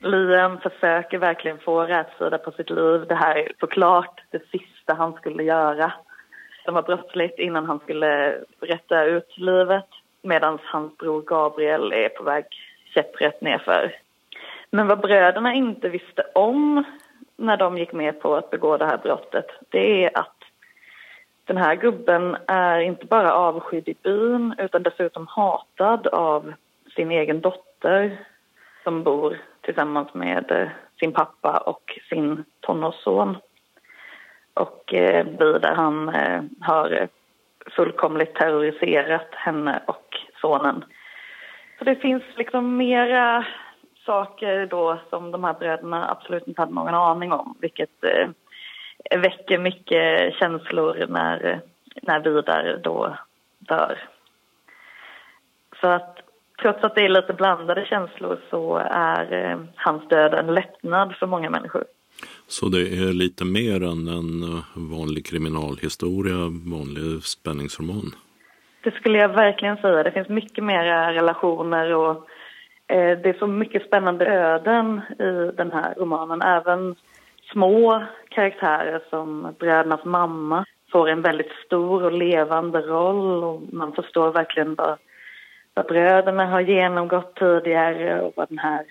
[0.00, 3.06] Liam försöker verkligen få rätsida på sitt liv.
[3.08, 5.92] Det här är såklart det sista han skulle göra.
[6.64, 9.88] Det var brottsligt innan han skulle rätta ut livet
[10.22, 12.44] medan hans bror Gabriel är på väg
[12.94, 13.94] käpprätt nerför.
[14.70, 16.84] Men vad bröderna inte visste om
[17.36, 20.36] när de gick med på att begå det här brottet det är att
[21.44, 26.52] den här gubben är inte bara avskydd i byn utan dessutom hatad av
[26.96, 28.18] sin egen dotter
[28.84, 30.68] som bor tillsammans med eh,
[31.00, 33.36] sin pappa och sin tonårsson.
[34.54, 37.08] Och eh, där han eh, har
[37.76, 40.84] fullkomligt terroriserat henne och sonen.
[41.78, 43.46] Så det finns liksom mera
[44.10, 48.28] saker då som de här bröderna absolut inte hade någon aning om vilket eh,
[49.18, 51.60] väcker mycket känslor när,
[52.02, 53.16] när Vidar då
[53.58, 53.98] dör.
[55.80, 56.18] Så att
[56.62, 61.26] trots att det är lite blandade känslor så är eh, hans död en lättnad för
[61.26, 61.84] många människor.
[62.46, 66.38] Så det är lite mer än en vanlig kriminalhistoria,
[66.76, 68.14] vanlig spänningsroman?
[68.82, 70.02] Det skulle jag verkligen säga.
[70.02, 72.29] Det finns mycket mer relationer och
[72.90, 76.42] Eh, det är så mycket spännande öden i den här romanen.
[76.42, 76.94] Även
[77.52, 84.32] små karaktärer som brödernas mamma får en väldigt stor och levande roll och man förstår
[84.32, 84.98] verkligen vad,
[85.74, 88.84] vad bröderna har genomgått tidigare och vad den här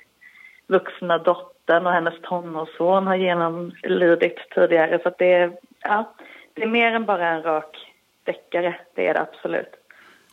[0.67, 4.99] vuxna dottern och hennes tonårsson har genomlidit tidigare.
[5.03, 6.15] Så det, är, ja,
[6.53, 7.91] det är mer än bara en rak
[8.23, 9.73] deckare, det är det absolut.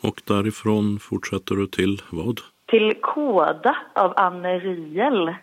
[0.03, 2.41] Och därifrån fortsätter du till vad?
[2.67, 5.35] Till Koda av Anne Riel.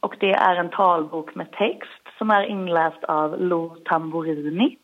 [0.00, 4.76] Och det är en talbok med text som är inläst av Lo Tamburini.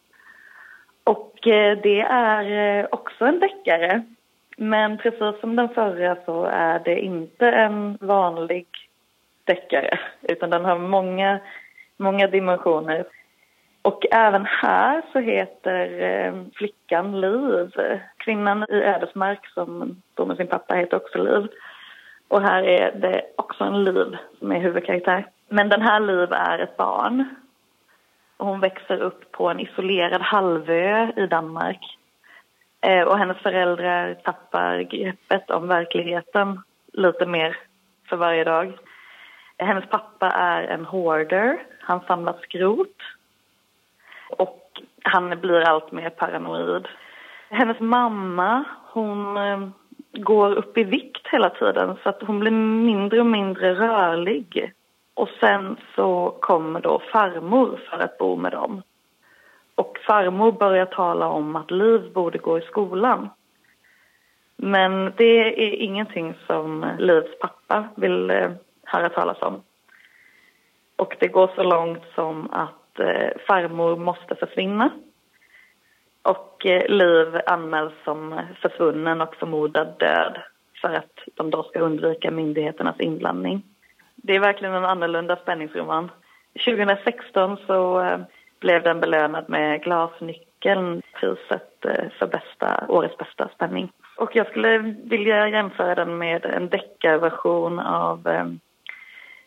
[1.04, 4.02] Och eh, det är eh, också en deckare.
[4.56, 8.66] Men precis som den förra så är det inte en vanlig
[9.44, 11.38] deckare utan den har många,
[11.96, 13.04] många dimensioner.
[13.82, 17.70] Och även här så heter eh, flickan Liv.
[18.16, 21.48] Kvinnan i Ödesmark som bor med sin pappa heter också Liv.
[22.28, 25.26] Och här är det också en Liv som är huvudkaraktär.
[25.48, 27.24] Men den här Liv är ett barn.
[28.38, 31.98] hon växer upp på en isolerad halvö i Danmark.
[32.80, 36.62] Eh, och hennes föräldrar tappar greppet om verkligheten
[36.92, 37.56] lite mer
[38.08, 38.78] för varje dag.
[39.58, 41.62] Hennes pappa är en hoarder.
[41.80, 42.96] Han samlar skrot
[44.38, 46.88] och han blir allt mer paranoid.
[47.48, 49.68] Hennes mamma, hon eh,
[50.12, 54.72] går upp i vikt hela tiden så att hon blir mindre och mindre rörlig.
[55.14, 58.82] Och sen så kommer då farmor för att bo med dem.
[59.74, 63.28] Och farmor börjar tala om att Liv borde gå i skolan.
[64.56, 68.50] Men det är ingenting som Livs pappa vill eh,
[68.84, 69.62] höra talas om.
[70.96, 74.90] Och det går så långt som att Eh, farmor måste försvinna.
[76.22, 80.38] Och eh, Liv anmäls som försvunnen och förmodad död
[80.80, 83.62] för att de då ska undvika myndigheternas inblandning.
[84.16, 86.10] Det är verkligen en annorlunda spänningsroman.
[86.64, 88.18] 2016 så eh,
[88.60, 93.92] blev den belönad med Glasnyckeln, priset eh, för bästa, årets bästa spänning.
[94.16, 98.46] Och jag skulle vilja jämföra den med en deckarversion av eh,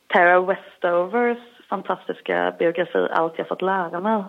[0.08, 4.24] Tara Westovers fantastiska biografi Allt jag fått lära mig.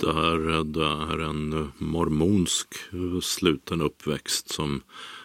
[0.00, 2.68] Det här det är en mormonsk
[3.22, 4.80] sluten uppväxt som,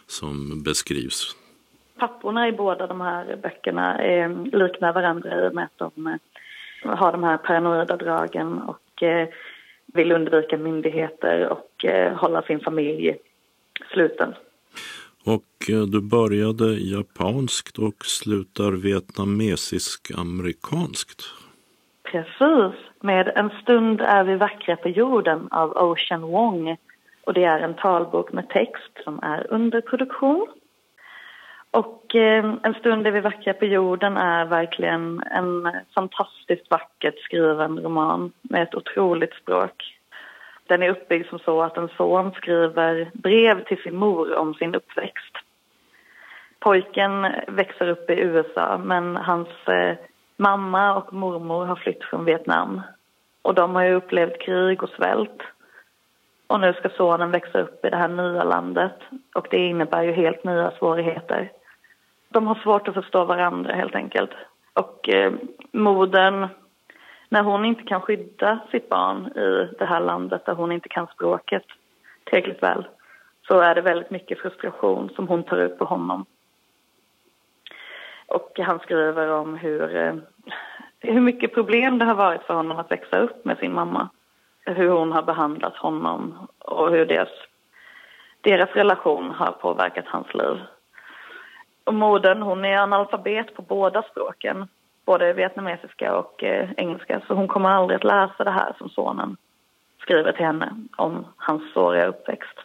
[0.08, 1.36] som beskrivs.
[1.97, 6.96] Papporna i båda de här böckerna är, liknar varandra i och med att de eh,
[6.98, 9.27] har de här paranoida dragen och eh,
[9.85, 13.17] vill undvika myndigheter och eh, hålla sin familj
[13.94, 14.33] sluten.
[15.26, 21.24] Och eh, du började japanskt och slutar vietnamesisk-amerikanskt.
[22.04, 22.74] Precis.
[23.02, 26.78] Med En stund är vi vackra på jorden av Ocean Wong.
[27.26, 30.48] Och det är en talbok med text som är under produktion.
[31.71, 37.80] Och eh, En stund är vi vackra på jorden är verkligen en fantastiskt vackert skriven
[37.80, 39.92] roman med ett otroligt språk.
[40.68, 44.76] Den är uppbyggd som så att en son skriver brev till sin mor om sin
[44.76, 45.38] uppväxt.
[46.60, 49.96] Pojken växer upp i USA men hans eh,
[50.38, 52.82] mamma och mormor har flytt från Vietnam.
[53.42, 55.42] Och de har ju upplevt krig och svält.
[56.48, 58.98] Och nu ska sonen växa upp i det här nya landet
[59.36, 61.52] och det innebär ju helt nya svårigheter.
[62.30, 64.32] De har svårt att förstå varandra helt enkelt.
[64.74, 65.34] Och eh,
[65.72, 66.48] modern
[67.34, 71.08] när hon inte kan skydda sitt barn i det här landet där hon inte kan
[71.08, 71.63] språket
[72.23, 72.86] tillräckligt väl
[73.48, 76.25] så är det väldigt mycket frustration som hon tar ut på honom.
[78.25, 80.15] Och han skriver om hur, eh,
[81.00, 84.10] hur mycket problem det har varit för honom att växa upp med sin mamma.
[84.65, 87.29] Hur hon har behandlat honom och hur deras,
[88.42, 90.58] deras relation har påverkat hans liv.
[91.84, 94.67] Och modern, hon är analfabet på båda språken,
[95.06, 99.37] både vietnamesiska och eh, engelska, så hon kommer aldrig att läsa det här som sonen
[100.01, 102.60] skriver till henne om hans såriga uppväxt.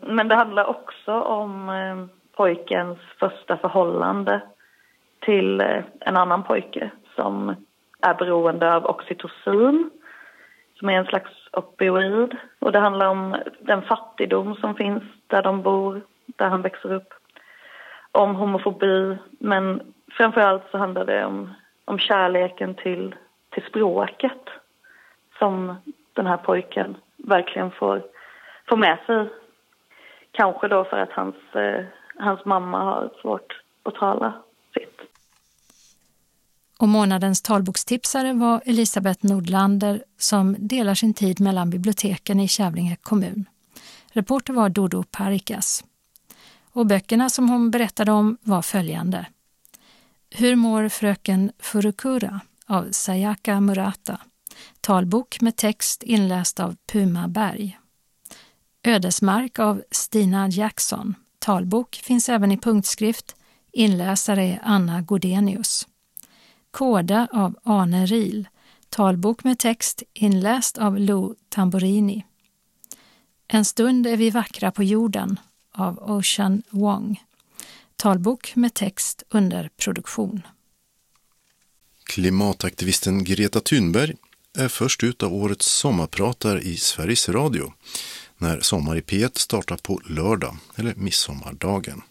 [0.00, 4.40] Men det handlar också om eh, pojkens första förhållande
[5.20, 7.54] till eh, en annan pojke som
[8.00, 9.90] är beroende av oxytocin
[10.78, 12.36] som är en slags opioid.
[12.58, 17.14] Och det handlar om den fattigdom som finns där de bor, där han växer upp.
[18.12, 21.54] Om homofobi, men framför allt så handlar det om,
[21.84, 23.14] om kärleken till,
[23.50, 24.42] till språket
[25.38, 25.76] som
[26.12, 28.02] den här pojken verkligen får,
[28.68, 29.28] får med sig.
[30.30, 31.84] Kanske då för att hans, eh,
[32.18, 34.32] hans mamma har svårt att tala
[34.74, 35.00] sitt.
[36.78, 43.44] Och månadens talbokstipsare var Elisabeth Nordlander som delar sin tid mellan biblioteken i Kävlinge kommun.
[44.12, 45.84] Reporter var Dodo Parikas.
[46.72, 49.26] Och böckerna som hon berättade om var följande.
[50.38, 54.20] Hur mår fröken Furukura av Sayaka Murata.
[54.80, 57.78] Talbok med text inläst av Puma Berg.
[58.82, 61.14] Ödesmark av Stina Jackson.
[61.38, 63.36] Talbok finns även i punktskrift.
[63.72, 65.88] Inläsare är Anna Godenius.
[66.70, 68.48] Koda av Arne Ril.
[68.88, 72.24] Talbok med text inläst av Lou Tamburini.
[73.48, 75.40] En stund är vi vackra på jorden
[75.72, 77.20] av Ocean Wong.
[77.98, 80.42] Talbok med text under produktion.
[82.04, 84.14] Klimataktivisten Greta Thunberg
[84.58, 87.72] är först ut av årets sommarpratare i Sveriges Radio
[88.38, 92.02] när Sommar i P1 startar på lördag, eller midsommardagen.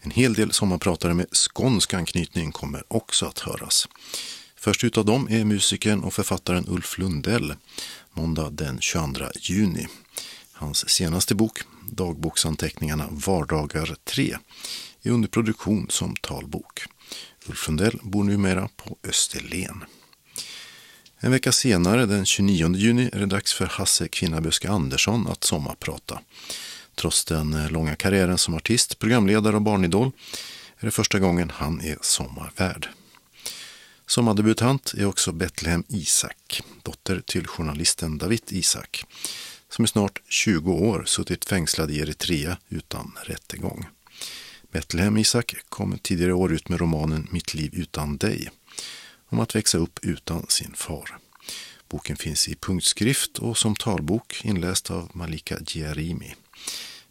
[0.00, 3.88] En hel del sommarpratare med skånsk anknytning kommer också att höras.
[4.56, 7.54] Först ut av dem är musikern och författaren Ulf Lundell,
[8.12, 9.86] måndag den 22 juni.
[10.58, 11.58] Hans senaste bok,
[11.90, 14.36] Dagboksanteckningarna Vardagar 3,
[15.02, 16.84] är under produktion som talbok.
[17.46, 19.84] Ulf Lundell bor numera på Österlen.
[21.18, 26.20] En vecka senare, den 29 juni, är det dags för Hasse Kvinnaböske Andersson att sommarprata.
[26.94, 30.10] Trots den långa karriären som artist, programledare och barnidol
[30.78, 32.88] är det första gången han är sommarvärd.
[34.06, 39.04] Sommardebutant är också Betlehem Isak, dotter till journalisten David Isak,
[39.76, 43.86] som i snart 20 år suttit fängslad i Eritrea utan rättegång.
[44.72, 48.50] Betlehem Isak kom tidigare år ut med romanen Mitt liv utan dig,
[49.28, 51.18] om att växa upp utan sin far.
[51.88, 56.34] Boken finns i punktskrift och som talbok inläst av Malika Giarimi.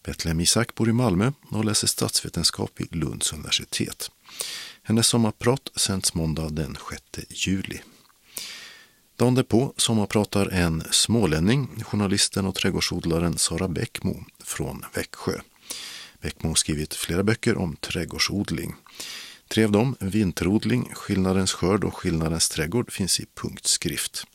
[0.04, 4.12] Betlehem Isak bor i Malmö och läser statsvetenskap vid Lunds universitet.
[4.84, 6.78] Hennes sommarprat sänds måndag den
[7.16, 7.80] 6 juli.
[9.18, 15.40] Dagen därpå sommarpratar en smålänning, journalisten och trädgårdsodlaren Sara Bäckmo från Växjö.
[16.22, 18.76] Bäckmo har skrivit flera böcker om trädgårdsodling.
[19.48, 24.26] Tre av dem, Vinterodling, Skillnadens skörd och Skillnadens trädgård, finns i punktskrift.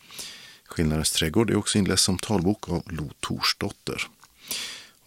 [0.64, 4.06] Skillnadens trädgård är också inläst som talbok av Lo Torsdotter.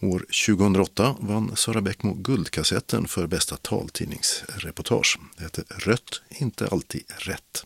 [0.00, 5.18] År 2008 vann Sara Bäckmo Guldkassetten för bästa taltidningsreportage.
[5.36, 7.64] Det hette Rött, inte alltid rätt.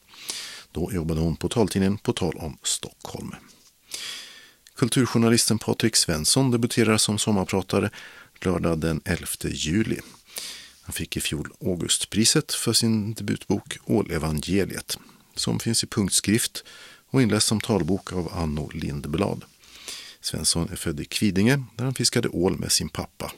[0.79, 3.35] Då jobbade hon på taltidningen På tal om Stockholm.
[4.77, 7.91] Kulturjournalisten Patrik Svensson debuterar som sommarpratare
[8.41, 9.99] lördag den 11 juli.
[10.83, 14.99] Han fick i fjol Augustpriset för sin debutbok Ålevangeliet
[15.35, 16.65] som finns i punktskrift
[17.11, 19.45] och inläst som talbok av Anno Lindblad.
[20.21, 23.33] Svensson är född i Kvidinge där han fiskade ål med sin pappa.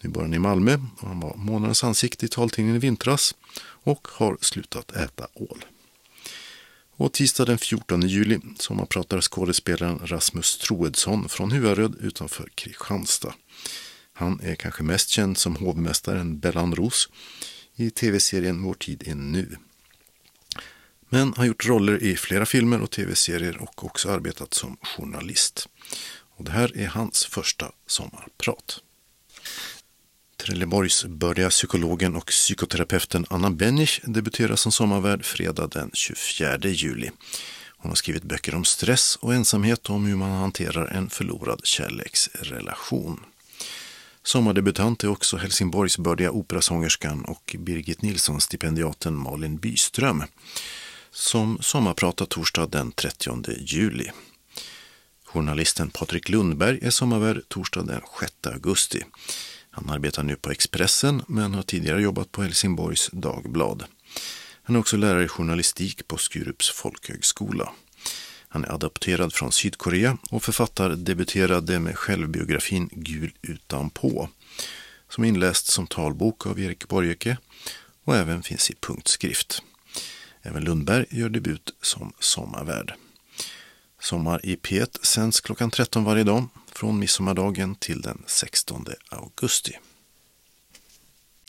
[0.00, 4.08] Nu bor han i Malmö och han var månadens ansikte i taltidningen i vintras och
[4.10, 5.64] har slutat äta ål.
[6.96, 13.34] Och tisdag den 14 juli sommarpratar skådespelaren Rasmus Troedsson från Huaröd utanför Kristianstad.
[14.12, 17.08] Han är kanske mest känd som hovmästaren Bellan Ros
[17.76, 19.56] i tv-serien Vår tid är nu.
[21.08, 25.68] Men har gjort roller i flera filmer och tv-serier och också arbetat som journalist.
[26.36, 28.80] Och det här är hans första sommarprat.
[30.44, 37.10] Trelleborgsbördiga psykologen och psykoterapeuten Anna Bennich debuterar som sommarvärd fredag den 24 juli.
[37.76, 41.60] Hon har skrivit böcker om stress och ensamhet och om hur man hanterar en förlorad
[41.64, 43.20] kärleksrelation.
[44.22, 50.24] Sommardebutant är också Helsingborgsbördiga operasångerskan och Birgit Nilsson-stipendiaten Malin Byström
[51.10, 54.10] som sommarpratar torsdag den 30 juli.
[55.24, 59.04] Journalisten Patrik Lundberg är sommarvärd torsdag den 6 augusti.
[59.74, 63.84] Han arbetar nu på Expressen men har tidigare jobbat på Helsingborgs Dagblad.
[64.62, 67.72] Han är också lärare i journalistik på Skurups folkhögskola.
[68.48, 74.28] Han är adopterad från Sydkorea och författardebuterade med självbiografin Gul utanpå
[75.08, 77.36] som inläst som talbok av Erik Borgeke
[78.04, 79.62] och även finns i punktskrift.
[80.42, 82.94] Även Lundberg gör debut som sommarvärd.
[84.00, 89.78] Sommar i P1 sänds klockan 13 varje dag från midsommardagen till den 16 augusti.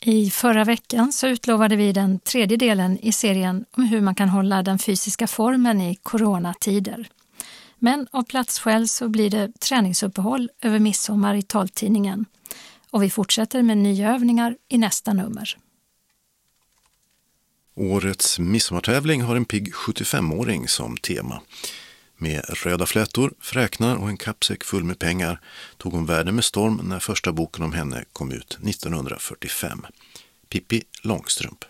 [0.00, 4.28] I förra veckan så utlovade vi den tredje delen i serien om hur man kan
[4.28, 7.08] hålla den fysiska formen i coronatider.
[7.78, 12.24] Men av platsskäl så blir det träningsuppehåll över midsommar i taltidningen
[12.90, 15.56] och vi fortsätter med nya övningar i nästa nummer.
[17.74, 21.40] Årets midsommartävling har en pigg 75-åring som tema.
[22.18, 25.40] Med röda flätor, fräknar och en kappsäck full med pengar
[25.76, 29.86] tog hon världen med storm när första boken om henne kom ut 1945.
[30.48, 31.64] Pippi Långstrump.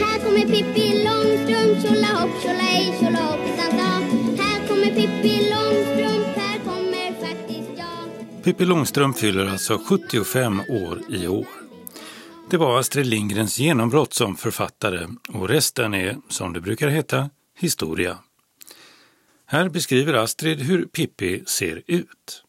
[0.00, 3.78] Här kommer Pippi Långstrump, tjolahopp, tjolahej, tjolahoppsan
[4.38, 8.44] Här kommer Pippi Långstrump, här kommer faktiskt jag.
[8.44, 11.63] Pippi Långstrump fyller alltså 75 år i år.
[12.50, 18.18] Det var Astrid Lindgrens genombrott som författare och resten är, som det brukar heta, historia.
[19.46, 22.44] Här beskriver Astrid hur Pippi ser ut.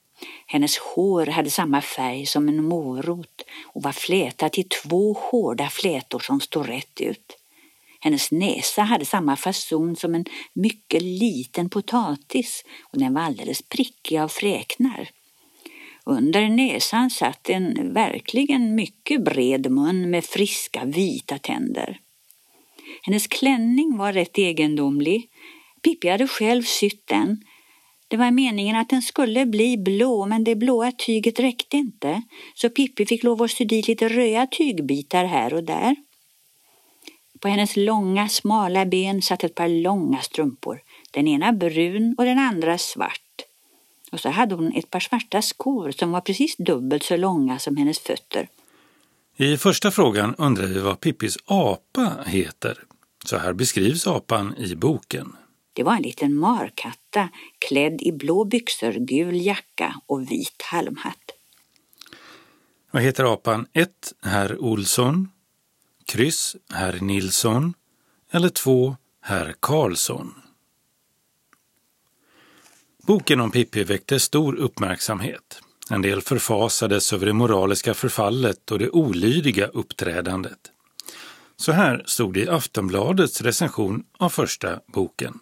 [0.46, 6.20] Hennes hår hade samma färg som en morot och var flätat i två hårda flätor
[6.20, 7.38] som stod rätt ut.
[8.00, 14.18] Hennes näsa hade samma fason som en mycket liten potatis och den var alldeles prickig
[14.18, 15.10] av fräknar.
[16.06, 22.00] Under näsan satt en verkligen mycket bred mun med friska vita tänder.
[23.02, 25.30] Hennes klänning var rätt egendomlig.
[25.84, 27.42] Pippi hade själv sytt den.
[28.08, 32.22] Det var meningen att den skulle bli blå, men det blåa tyget räckte inte,
[32.54, 35.96] så Pippi fick lov att sy dit lite röda tygbitar här och där.
[37.40, 40.82] På hennes långa, smala ben satt ett par långa strumpor,
[41.12, 43.25] den ena brun och den andra svart.
[44.16, 47.78] Och så hade hon ett par svarta skor som var precis dubbelt så långa som
[47.78, 48.50] hennes fötter.
[49.38, 52.84] I första frågan undrar vi vad Pippis apa heter.
[53.26, 55.36] Så här beskrivs apan i boken.
[55.74, 61.32] Det var en liten markatta klädd i blå byxor, gul jacka och vit halmhatt.
[62.92, 63.90] Vad heter apan 1.
[64.22, 65.30] Herr Olsson,
[66.06, 67.74] kryss Herr Nilsson
[68.32, 68.96] eller 2.
[69.22, 70.45] Herr Karlsson?
[73.08, 75.62] Boken om Pippi väckte stor uppmärksamhet.
[75.92, 80.60] En del förfasades över det moraliska förfallet och det olydiga uppträdandet.
[81.58, 85.40] Så här stod det i Aftonbladets recension av första boken.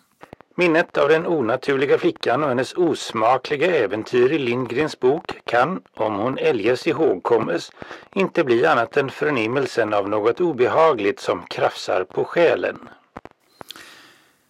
[0.55, 6.37] Minnet av den onaturliga flickan och hennes osmakliga äventyr i Lindgrens bok kan, om hon
[6.37, 7.71] eljest ihågkommes,
[8.15, 12.79] inte bli annat än förnimmelsen av något obehagligt som krafsar på själen.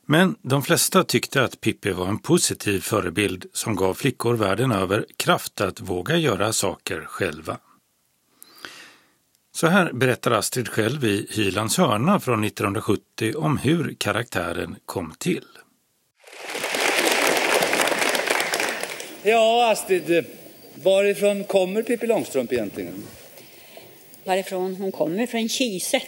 [0.05, 5.05] Men de flesta tyckte att Pippi var en positiv förebild som gav flickor världen över
[5.17, 7.57] kraft att våga göra saker själva.
[9.55, 15.45] Så här berättar Astrid själv i Hylands hörna från 1970 om hur karaktären kom till.
[19.23, 20.25] Ja, Astrid,
[20.75, 23.03] varifrån kommer Pippi Långstrump egentligen?
[24.23, 25.27] Varifrån hon kommer?
[25.27, 26.01] Från Kise.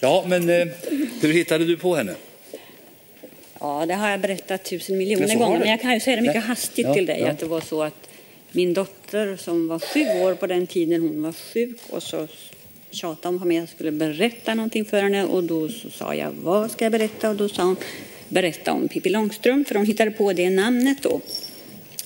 [0.00, 0.66] Ja, men eh,
[1.20, 2.14] hur hittade du på henne?
[3.64, 6.34] Ja, det har jag berättat tusen miljoner gånger, men jag kan ju säga det mycket
[6.34, 6.48] Nej.
[6.48, 7.20] hastigt ja, till dig.
[7.20, 7.30] Ja.
[7.30, 8.08] Att det var så att
[8.52, 12.28] min dotter som var sju år på den tiden, hon var sjuk och så
[12.90, 16.14] tjatade hon på mig att jag skulle berätta någonting för henne och då så sa
[16.14, 17.76] jag vad ska jag berätta och då sa hon
[18.28, 21.20] berätta om Pippi Långstrump för hon hittade på det namnet då.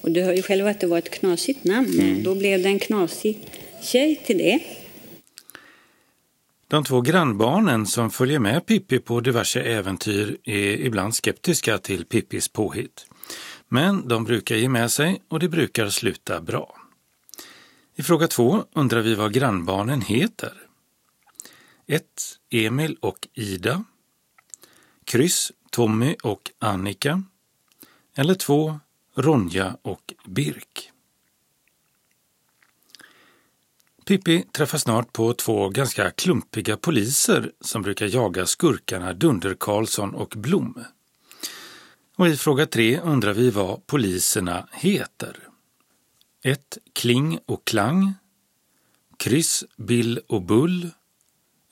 [0.00, 2.00] Och du hör ju själv att det var ett knasigt namn.
[2.00, 2.22] Mm.
[2.22, 3.38] Då blev det en knasig
[3.82, 4.58] tjej till det.
[6.70, 12.48] De två grannbarnen som följer med Pippi på diverse äventyr är ibland skeptiska till Pippis
[12.48, 13.06] påhitt.
[13.68, 16.76] Men de brukar ge med sig och det brukar sluta bra.
[17.96, 20.52] I fråga två undrar vi vad grannbarnen heter.
[21.86, 22.04] 1.
[22.50, 23.84] Emil och Ida.
[25.04, 27.22] Kryss Tommy och Annika.
[28.16, 28.80] Eller 2.
[29.14, 30.90] Ronja och Birk.
[34.08, 40.34] Pippi träffar snart på två ganska klumpiga poliser som brukar jaga skurkarna Dunder Karlsson och
[40.36, 40.84] Blom.
[42.16, 45.38] Och i fråga tre undrar vi vad poliserna heter.
[46.44, 46.78] 1.
[46.92, 48.14] Kling och Klang.
[49.16, 50.90] Kryss Bill och Bull.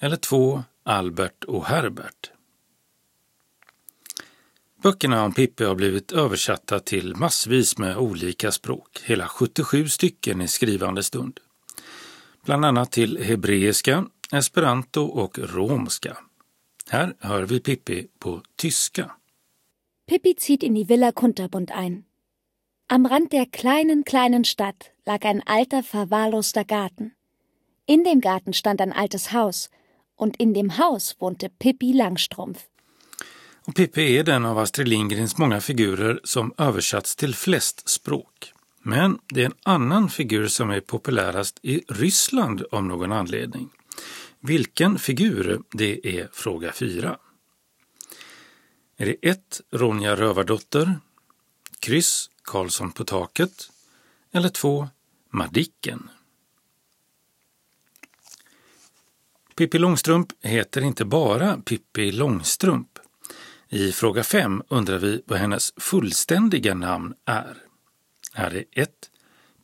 [0.00, 0.64] Eller 2.
[0.82, 2.30] Albert och Herbert.
[4.82, 10.48] Böckerna om Pippi har blivit översatta till massvis med olika språk, hela 77 stycken i
[10.48, 11.40] skrivande stund.
[12.46, 16.16] Bland annat till hebreiska, esperanto och romska.
[16.90, 19.10] Här hör vi Pippi på tyska.
[20.08, 22.04] Pippi zieht in die Villa Kunterbund ein.
[22.88, 27.10] Am Rand der kleinen, kleinen Stadt lag ein alter, verwahrloster Garten.
[27.86, 29.70] In dem Garten stand ein altes Haus
[30.16, 32.60] und in dem Haus wohnte Pippi Langstrumpf.
[33.64, 38.52] Och Pippi är den av Astrid Lindgrens många figurer som översatts till flest språk.
[38.88, 43.70] Men det är en annan figur som är populärast i Ryssland av någon anledning.
[44.40, 45.62] Vilken figur?
[45.70, 47.18] Det är fråga 4.
[48.96, 49.60] Är det 1.
[49.70, 51.00] Ronja Rövardotter,
[51.78, 53.70] kryss Karlsson på taket
[54.32, 54.88] eller 2.
[55.30, 56.10] Madicken?
[59.56, 62.98] Pippi Långstrump heter inte bara Pippi Långstrump.
[63.68, 67.65] I fråga 5 undrar vi vad hennes fullständiga namn är.
[68.38, 68.90] Är det 1.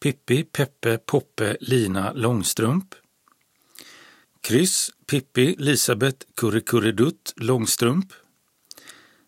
[0.00, 2.94] Pippi Peppe Poppe Lina Långstrump?
[4.40, 8.12] Kryss Pippi Lisabeth Kurrekurredutt Långstrump?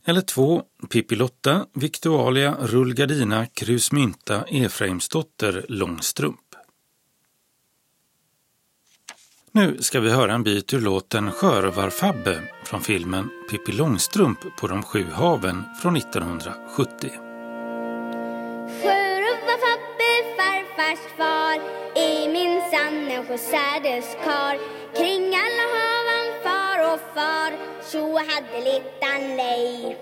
[0.05, 0.63] Eller 2.
[0.91, 6.41] Pippi Lotta Victualia Rullgardina Krusmynta Efraimsdotter Långstrump?
[9.53, 14.83] Nu ska vi höra en bit ur låten Sjörövar-Fabbe från filmen Pippi Långstrump på de
[14.83, 17.24] sju haven från 1970.
[23.35, 24.03] Minsann en.
[24.97, 29.97] Kring alla haven far och far, så hade littan lej.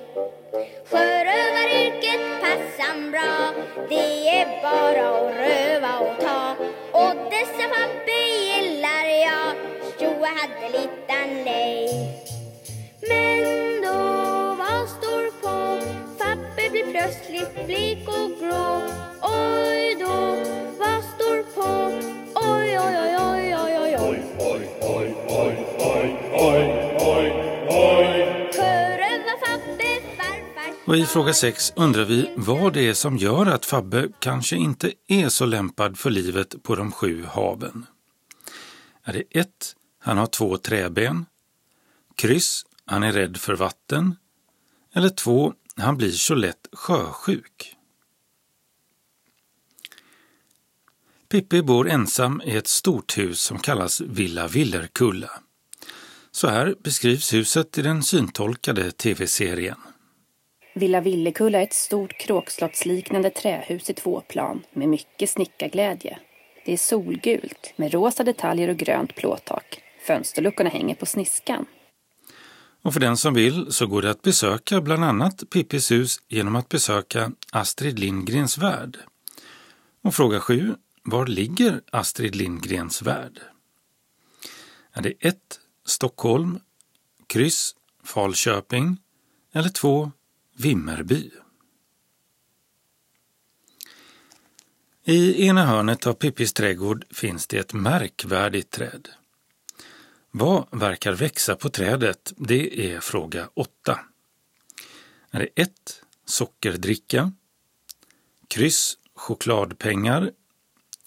[0.91, 3.53] Sjörövaryrket passan bra,
[3.89, 6.57] det är bara att röva och ta.
[6.93, 9.55] Och dessa papper gillar jag,
[9.99, 11.89] så hade littan lej.
[13.09, 13.99] Men då
[14.59, 15.85] vad står på?
[16.19, 18.83] Fabbe blir plötsligt blek och grå.
[19.23, 20.37] Oj då,
[20.79, 22.12] vad står på?
[30.93, 34.93] Och i fråga 6 undrar vi vad det är som gör att Fabbe kanske inte
[35.09, 37.87] är så lämpad för livet på de sju haven.
[39.05, 39.49] Är det 1.
[40.01, 41.27] Han har två träben.
[42.17, 42.67] Kryss.
[42.85, 44.17] Han är rädd för vatten.
[44.95, 45.53] Eller 2.
[45.77, 47.77] Han blir så lätt sjösjuk.
[51.33, 55.31] Pippi bor ensam i ett stort hus som kallas Villa Villerkulla.
[56.31, 59.77] Så här beskrivs huset i den syntolkade tv-serien.
[60.75, 66.19] Villa Villekulla är ett stort kråkslottsliknande trähus i två plan med mycket snickarglädje.
[66.65, 69.81] Det är solgult med rosa detaljer och grönt plåttak.
[70.07, 71.67] Fönsterluckorna hänger på sniskan.
[72.83, 76.57] Och för den som vill så går det att besöka bland annat Pippis hus genom
[76.57, 78.99] att besöka Astrid Lindgrens värld.
[80.03, 80.75] Och fråga 7.
[81.05, 83.41] Var ligger Astrid Lindgrens värld?
[84.93, 85.61] Är det 1.
[85.85, 86.61] Stockholm,
[87.27, 88.97] kryss Falköping
[89.53, 90.13] eller 2.
[90.57, 91.31] Vimmerby?
[95.05, 99.09] I ena hörnet av Pippis trädgård finns det ett märkvärdigt träd.
[100.31, 102.33] Vad verkar växa på trädet?
[102.37, 104.01] Det är fråga 8.
[105.31, 105.71] Är det 1.
[106.25, 107.33] Sockerdricka?
[108.49, 110.31] Kryss chokladpengar?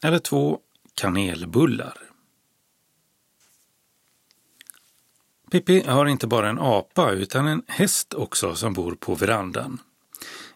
[0.04, 0.60] Eller två
[0.94, 1.98] Kanelbullar?
[5.52, 9.80] Pippi har inte bara en apa utan en häst också som bor på verandan.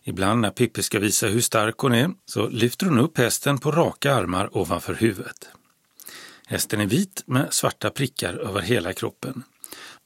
[0.04, 3.72] Ibland när Pippi ska visa hur stark hon är så lyfter hon upp hästen på
[3.72, 5.50] raka armar ovanför huvudet.
[6.48, 9.44] Hästen är vit med svarta prickar över hela kroppen.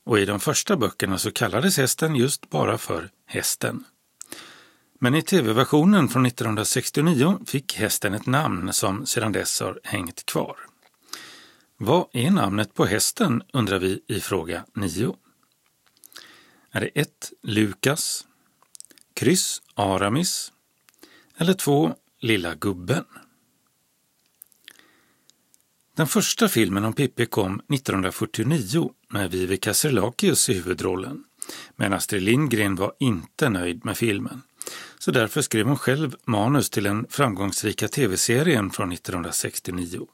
[0.06, 3.84] Och i de första böckerna så kallades hästen just bara för hästen.
[5.04, 10.58] Men i tv-versionen från 1969 fick hästen ett namn som sedan dess har hängt kvar.
[11.78, 15.16] Vad är namnet på hästen undrar vi i fråga 9.
[16.72, 17.10] Är det 1.
[17.41, 18.28] Lukas,
[19.14, 20.51] kryss Aramis
[21.38, 21.95] eller 2.
[22.20, 23.06] Lilla gubben?
[25.95, 31.24] Den första filmen om Pippi kom 1949 med Vivi Serlakius i huvudrollen.
[31.76, 34.41] Men Astrid Lindgren var inte nöjd med filmen.
[35.04, 40.08] Så därför skrev hon själv manus till den framgångsrika tv-serien från 1969.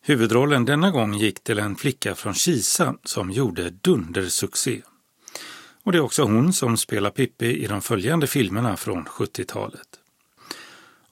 [0.00, 4.82] Huvudrollen denna gång gick till en flicka från Kisa som gjorde dundersuccé.
[5.82, 9.88] Och det är också hon som spelar Pippi i de följande filmerna från 70-talet.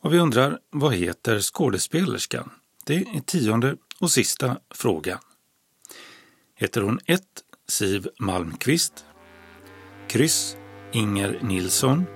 [0.01, 2.51] Och vi undrar, vad heter skådespelerskan?
[2.85, 5.19] Det är tionde och sista frågan.
[6.55, 7.23] Heter hon 1.
[7.69, 9.05] Siv Malmqvist,
[10.09, 10.57] kryss
[10.93, 12.07] Inger Nilsson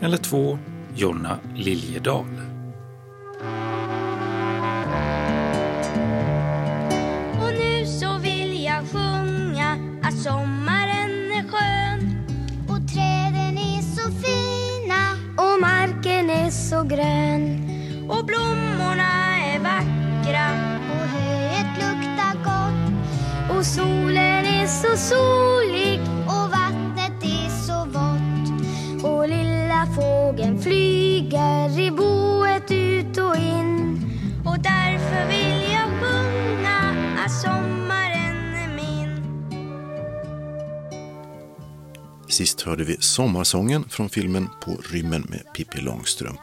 [0.00, 0.58] eller 2
[0.94, 2.26] Jonna Liljedahl.
[7.40, 12.26] Och nu så vill jag sjunga att sommaren är skön.
[12.68, 15.02] Och träden är så fina
[15.36, 17.64] och marken är så grön.
[18.10, 20.48] Och blommorna är vackra
[20.90, 23.56] och höet luktar gott.
[23.56, 26.17] Och solen är så solig
[29.78, 34.10] lilla fågeln flyger i boet ut och in
[34.46, 36.78] och därför vill jag sjunga
[37.24, 39.22] att sommaren är min
[42.28, 46.40] Sist hörde vi Sommarsången från filmen På rymmen med Pippi Långstrump.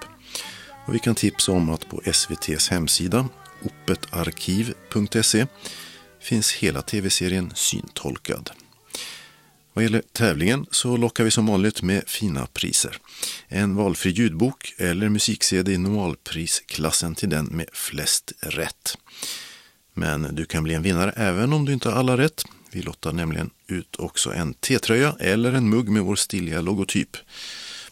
[0.87, 3.25] Och vi kan tipsa om att på SVTs hemsida,
[3.63, 5.45] opetarkiv.se
[6.21, 8.51] finns hela tv-serien syntolkad.
[9.75, 12.97] Vad gäller tävlingen så lockar vi som vanligt med fina priser.
[13.47, 18.97] En valfri ljudbok eller musik-CD i normalprisklassen till den med flest rätt.
[19.93, 22.43] Men du kan bli en vinnare även om du inte har alla rätt.
[22.71, 27.17] Vi lottar nämligen ut också en T-tröja eller en mugg med vår stiliga logotyp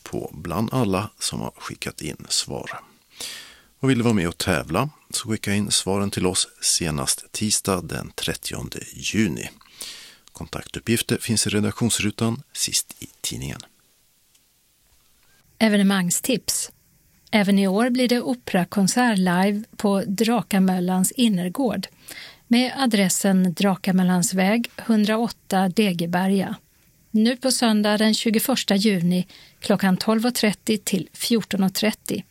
[0.03, 2.79] på bland alla som har skickat in svar.
[3.79, 7.81] Och vill du vara med och tävla så skicka in svaren till oss senast tisdag
[7.81, 9.49] den 30 juni.
[10.33, 13.59] Kontaktuppgifter finns i redaktionsrutan sist i tidningen.
[15.59, 16.71] Evenemangstips.
[17.31, 21.87] Även i år blir det operakonsert live på Drakamöllans innergård
[22.47, 26.55] med adressen Drakamöllansväg 108 Degeberga.
[27.11, 28.43] Nu på söndag den 21
[28.75, 29.27] juni
[29.59, 32.23] klockan 12.30 till 14.30.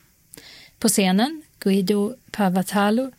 [0.79, 3.11] På scenen Guido Pavatalo,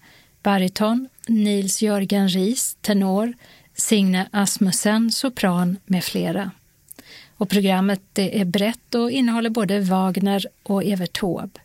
[0.44, 3.34] bariton, Nils Jörgen Ries, tenor,
[3.76, 6.52] Signe Asmussen, sopran med flera.
[7.38, 11.60] Och programmet det är brett och innehåller både Wagner och Evert Taube.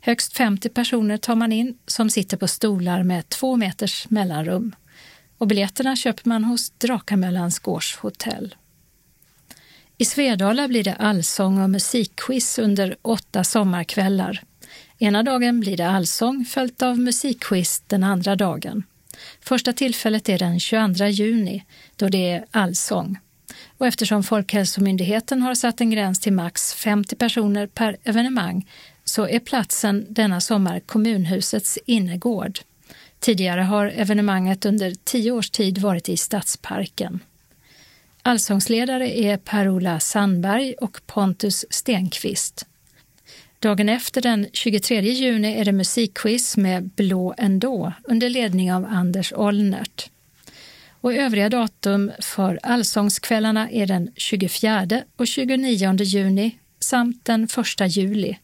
[0.00, 4.74] Högst 50 personer tar man in som sitter på stolar med två meters mellanrum.
[5.38, 8.54] Och biljetterna köper man hos Drakamöllans gårdshotell.
[9.98, 14.42] I Svedala blir det allsång och musikquiz under åtta sommarkvällar.
[14.98, 18.82] Ena dagen blir det allsång följt av musikquiz den andra dagen.
[19.40, 21.64] Första tillfället är den 22 juni
[21.96, 23.18] då det är allsång.
[23.78, 28.66] Och eftersom Folkhälsomyndigheten har satt en gräns till max 50 personer per evenemang
[29.04, 32.58] så är platsen denna sommar kommunhusets innergård.
[33.20, 37.20] Tidigare har evenemanget under tio års tid varit i Stadsparken.
[38.22, 42.66] Allsångsledare är Per-Ola Sandberg och Pontus Stenqvist.
[43.60, 49.32] Dagen efter den 23 juni är det musikquiz med Blå ändå under ledning av Anders
[49.32, 50.10] Ollnert.
[51.00, 57.48] Och övriga datum för allsångskvällarna är den 24 och 29 juni samt den
[57.80, 58.38] 1 juli.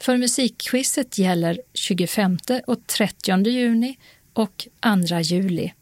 [0.00, 3.98] För musikquizet gäller 25 och 30 juni
[4.32, 4.68] och
[5.08, 5.72] 2 juli.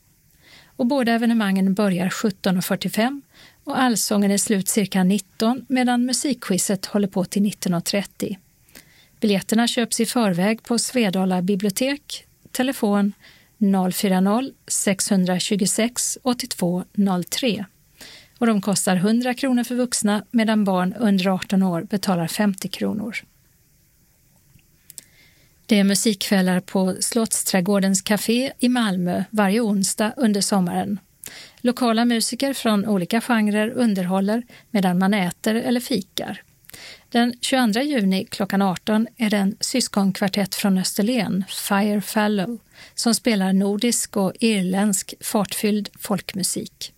[0.67, 3.23] Och båda evenemangen börjar 17.45
[3.65, 8.37] och allsången är slut cirka 19 medan musikquizet håller på till 19.30.
[9.21, 13.13] Biljetterna köps i förväg på Svedala bibliotek, telefon
[13.59, 17.65] 040-626 8203
[18.39, 23.17] och de kostar 100 kronor för vuxna medan barn under 18 år betalar 50 kronor.
[25.67, 30.99] Det är musikkvällar på Slottsträdgårdens café i Malmö varje onsdag under sommaren.
[31.61, 36.43] Lokala musiker från olika genrer underhåller medan man äter eller fikar.
[37.11, 42.59] Den 22 juni klockan 18 är det en syskonkvartett från Österlen, Fire Fallow,
[42.95, 46.93] som spelar nordisk och irländsk fartfylld folkmusik.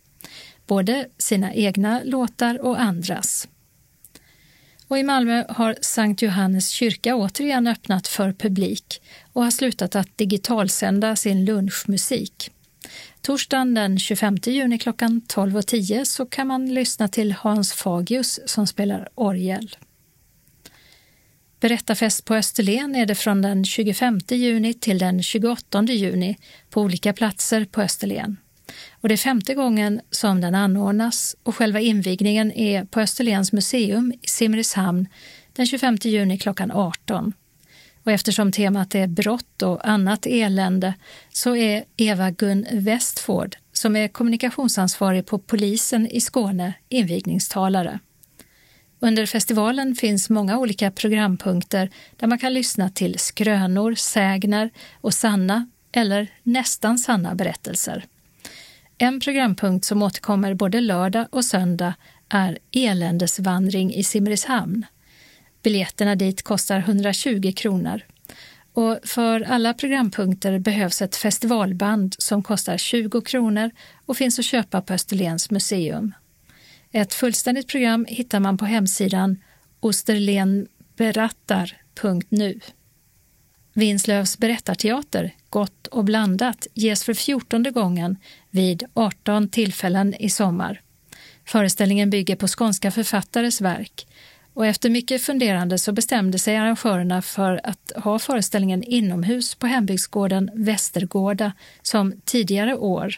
[0.66, 3.48] Både sina egna låtar och andras.
[4.88, 9.02] Och I Malmö har Sankt Johannes kyrka återigen öppnat för publik
[9.32, 12.50] och har slutat att digitalsända sin lunchmusik.
[13.22, 19.08] Torsdagen den 25 juni klockan 12.10 så kan man lyssna till Hans Fagius som spelar
[19.14, 19.76] orgel.
[21.60, 26.36] Berättarfest på Österlen är det från den 25 juni till den 28 juni
[26.70, 28.36] på olika platser på Österlen.
[28.90, 34.12] Och det är femte gången som den anordnas och själva invigningen är på Österlens museum
[34.22, 35.08] i Simrishamn
[35.52, 37.32] den 25 juni klockan 18.
[38.04, 40.94] Och eftersom temat är brott och annat elände
[41.32, 48.00] så är Eva Gun Westford, som är kommunikationsansvarig på polisen i Skåne, invigningstalare.
[49.02, 54.70] Under festivalen finns många olika programpunkter där man kan lyssna till skrönor, sägner
[55.00, 58.04] och sanna eller nästan sanna berättelser.
[58.98, 61.94] En programpunkt som återkommer både lördag och söndag
[62.28, 64.86] är Eländesvandring i Simrishamn.
[65.62, 68.00] Biljetterna dit kostar 120 kronor.
[68.72, 73.70] Och för alla programpunkter behövs ett festivalband som kostar 20 kronor
[74.06, 76.12] och finns att köpa på Österlens museum.
[76.92, 79.38] Ett fullständigt program hittar man på hemsidan
[79.80, 82.60] osterlenberattar.nu.
[83.72, 88.16] Vinslövs berättarteater, Gott och blandat, ges för fjortonde gången
[88.50, 90.80] vid 18 tillfällen i sommar.
[91.44, 94.06] Föreställningen bygger på skånska författares verk
[94.54, 100.50] och efter mycket funderande så bestämde sig arrangörerna för att ha föreställningen inomhus på hembygdsgården
[100.54, 103.14] Västergårda som tidigare år,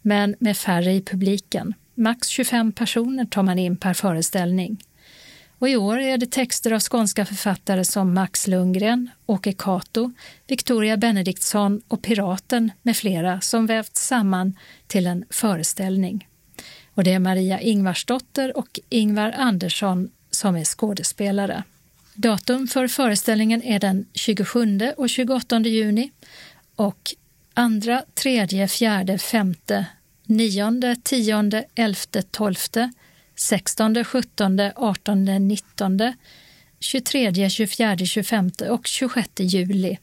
[0.00, 1.74] men med färre i publiken.
[1.94, 4.78] Max 25 personer tar man in per föreställning.
[5.58, 10.12] Och I år är det texter av skånska författare som Max Lundgren, Åke Cato,
[10.46, 16.28] Victoria Benediktsson och Piraten med flera som vävts samman till en föreställning.
[16.94, 21.62] Och det är Maria Ingvarsdotter och Ingvar Andersson som är skådespelare.
[22.14, 26.10] Datum för föreställningen är den 27 och 28 juni
[26.76, 27.14] och
[27.54, 29.54] 2, 3, 4, 5,
[30.26, 31.96] 9, 10, 11,
[32.30, 32.56] 12,
[33.36, 36.12] 16, 17, 18, 19,
[36.80, 39.98] 23, 24, 25 och 26 juli.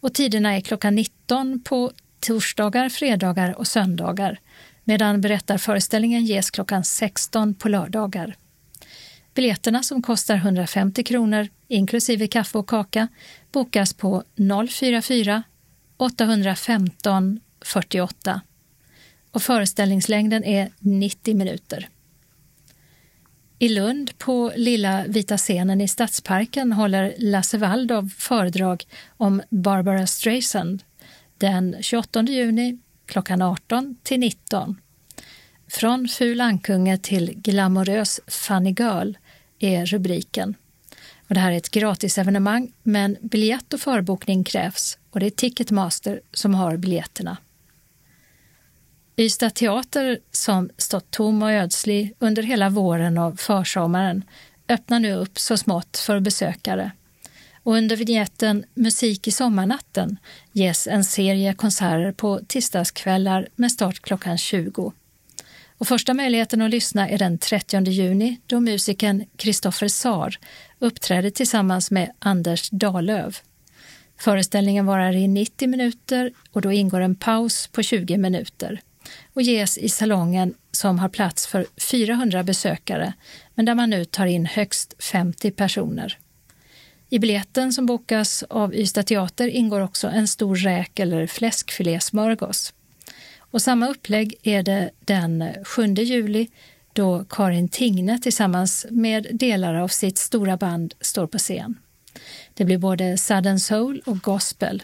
[0.00, 4.38] Och tiderna är klockan 19 på torsdagar, fredagar och söndagar
[4.84, 8.36] medan berättarföreställningen ges klockan 16 på lördagar.
[9.34, 13.08] Biljetterna som kostar 150 kronor inklusive kaffe och kaka
[13.52, 14.24] bokas på
[14.70, 15.42] 044
[15.96, 18.40] 815 48
[19.30, 21.88] och föreställningslängden är 90 minuter.
[23.58, 28.84] I Lund på Lilla vita scenen i Stadsparken håller Lasse Waldow föredrag
[29.16, 30.82] om Barbara Streisand
[31.38, 34.76] den 28 juni klockan 18 till 19.
[35.68, 39.12] Från ful ankunge till glamorös funny girl
[39.58, 40.54] är rubriken.
[41.28, 46.20] Och det här är ett gratisevenemang, men biljett och förbokning krävs och det är Ticketmaster
[46.32, 47.36] som har biljetterna.
[49.16, 54.24] Ystad teater, som stått tom och ödslig under hela våren och försommaren,
[54.68, 56.90] öppnar nu upp så smått för besökare.
[57.62, 60.16] Och under vignetten Musik i sommarnatten
[60.52, 64.92] ges en serie konserter på tisdagskvällar med start klockan 20.
[65.78, 70.38] Och första möjligheten att lyssna är den 30 juni då musikern Kristoffer Sar
[70.78, 73.36] uppträder tillsammans med Anders Dalöv.
[74.18, 78.80] Föreställningen varar i 90 minuter och då ingår en paus på 20 minuter
[79.34, 83.12] och ges i salongen som har plats för 400 besökare
[83.54, 86.18] men där man nu tar in högst 50 personer.
[87.08, 92.72] I biljetten som bokas av Ystad Teater ingår också en stor räk eller fläskfilésmörgås.
[93.38, 96.48] Och samma upplägg är det den 7 juli
[96.92, 101.74] då Karin Tingne tillsammans med delar av sitt stora band står på scen.
[102.54, 104.82] Det blir både sudden Soul och gospel.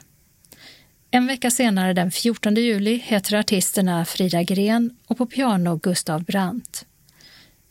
[1.11, 6.86] En vecka senare, den 14 juli, heter artisterna Frida Gren och på piano Gustav Brandt.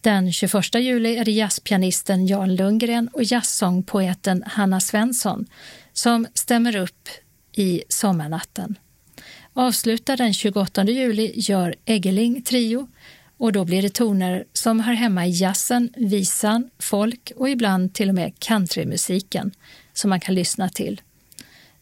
[0.02, 5.46] Den 21 juli är det jazzpianisten Jan Lundgren och jazzsångpoeten Hanna Svensson
[5.94, 7.10] som stämmer upp
[7.52, 8.78] i Sommarnatten.
[9.54, 12.88] Avslutar den 28 juli gör Eggeling Trio
[13.38, 18.10] och då blir det toner som hör hemma i jazzen, visan, folk och ibland till
[18.10, 19.52] och med countrymusiken
[19.94, 21.02] som man kan lyssna till.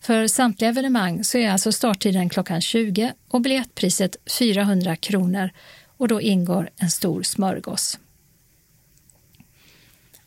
[0.04, 5.50] För samtliga evenemang så är alltså starttiden klockan 20 och biljettpriset 400 kronor
[5.98, 8.00] och då ingår en stor smörgås.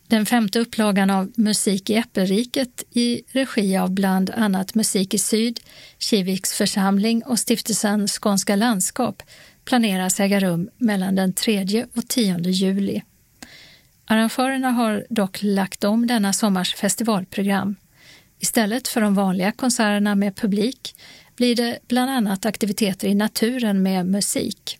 [0.09, 5.61] Den femte upplagan av Musik i Äppelriket i regi av bland annat Musik i Syd,
[5.99, 9.23] Kiviks församling och stiftelsen Skånska landskap
[9.65, 13.03] planeras äga rum mellan den 3 och 10 juli.
[14.05, 17.77] Arrangörerna har dock lagt om denna sommars festivalprogram.
[18.39, 20.95] Istället för de vanliga konserterna med publik
[21.37, 24.79] blir det bland annat aktiviteter i naturen med musik.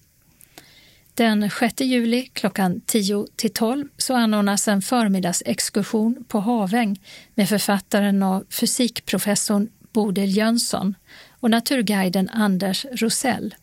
[1.15, 7.01] Den 6 juli klockan 10 till 12 så anordnas en förmiddagsexkursion på Haväng
[7.35, 10.95] med författaren och fysikprofessorn Bodil Jönsson
[11.31, 13.55] och naturguiden Anders Rosell.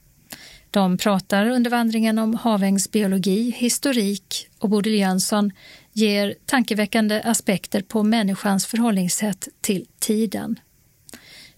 [0.72, 5.52] De pratar under vandringen om Havängs biologi, historik och Bodil Jönsson
[5.94, 10.60] ger tankeväckande aspekter på människans förhållningssätt till tiden.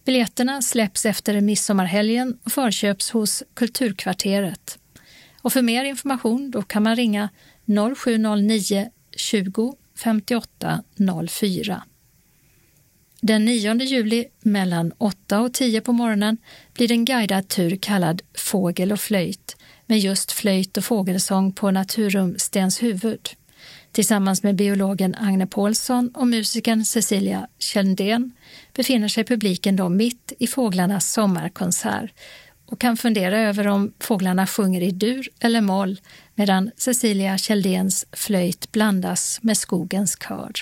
[0.06, 4.80] Biljetterna släpps efter midsommarhelgen och förköps hos Kulturkvarteret.
[5.42, 7.30] Och för mer information då kan man ringa
[7.96, 10.84] 0709 20 58
[11.30, 11.84] 04.
[13.22, 16.38] Den 9 juli mellan 8 och 10 på morgonen
[16.74, 19.56] blir en guidad tur kallad Fågel och flöjt
[19.86, 23.30] med just flöjt och fågelsång på Naturum Stenshuvud.
[23.96, 28.32] Tillsammans med biologen Agne Paulsson och musikern Cecilia Kjelldén
[28.74, 32.14] befinner sig publiken då mitt i fåglarnas sommarkonsert
[32.66, 36.02] och kan fundera över om fåglarna sjunger i dur eller moll
[36.34, 40.54] medan Cecilia Kjelldéns flöjt blandas med skogens kör.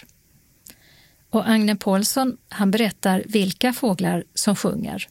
[1.29, 5.07] Och Agne Paulsson han berättar vilka fåglar som sjunger.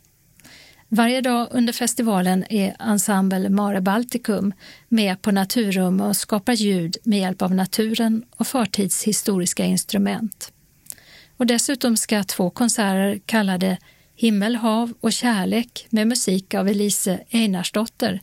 [0.94, 4.52] Varje dag under festivalen är ensemble Mare Balticum
[4.88, 10.52] med på Naturum och skapar ljud med hjälp av naturen och förtidshistoriska instrument.
[11.36, 13.78] Och dessutom ska två konserter kallade
[14.16, 18.20] Himmel, hav och kärlek med musik av Elise Einarsdotter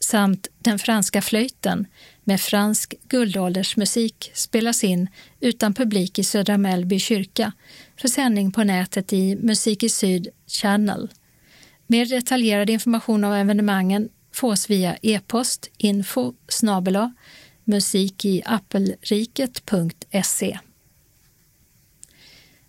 [0.00, 1.86] samt Den franska flöjten
[2.24, 5.08] med fransk guldåldersmusik spelas in
[5.40, 7.52] utan publik i Södra Mellby kyrka
[7.96, 11.08] för sändning på nätet i Musik i Syd Channel.
[11.86, 17.14] Mer detaljerad information om evenemangen fås via e-post info snabela
[17.64, 20.58] musikiappelriket.se.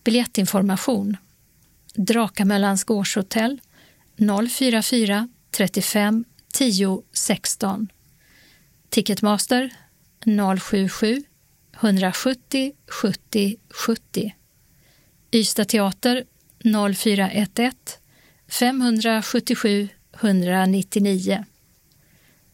[0.04, 1.18] Biljettinformation.
[1.94, 3.60] Drakamöllans gårdshotell
[4.50, 7.88] 044 35 10 16
[8.90, 9.70] Ticketmaster
[10.26, 11.24] 077
[11.82, 14.32] 170 70 70
[15.32, 16.24] Ystad Teater
[16.64, 17.72] 0411
[18.50, 19.90] 577
[20.22, 21.46] 199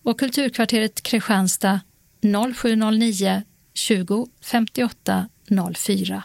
[0.03, 1.79] och Kulturkvarteret Kristianstad
[2.55, 5.29] 0709 20 58
[5.75, 6.23] 04.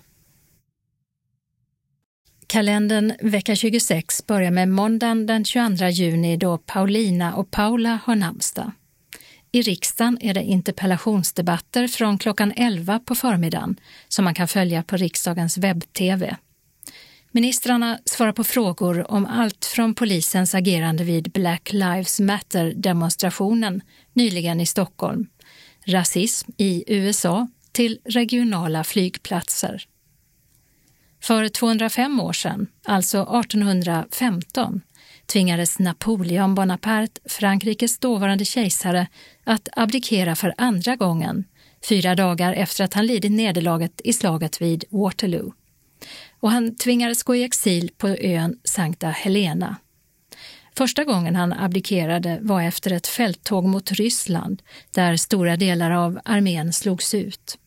[2.47, 8.73] Kalendern vecka 26 börjar med måndagen den 22 juni då Paulina och Paula har namnsdag.
[9.53, 14.97] I riksdagen är det interpellationsdebatter från klockan 11 på förmiddagen som man kan följa på
[14.97, 16.37] riksdagens webb-tv.
[17.33, 23.81] Ministrarna svarar på frågor om allt från polisens agerande vid Black Lives Matter-demonstrationen
[24.13, 25.27] nyligen i Stockholm,
[25.87, 29.85] rasism i USA till regionala flygplatser.
[31.23, 34.81] För 205 år sedan, alltså 1815,
[35.27, 39.07] tvingades Napoleon Bonaparte, Frankrikes dåvarande kejsare,
[39.45, 41.45] att abdikera för andra gången,
[41.89, 45.53] fyra dagar efter att han lidit nederlaget i slaget vid Waterloo
[46.41, 49.77] och han tvingades gå i exil på ön Sankta Helena.
[50.77, 54.63] Första gången han abdikerade var efter ett fälttåg mot Ryssland
[54.95, 57.59] där stora delar av armén slogs ut.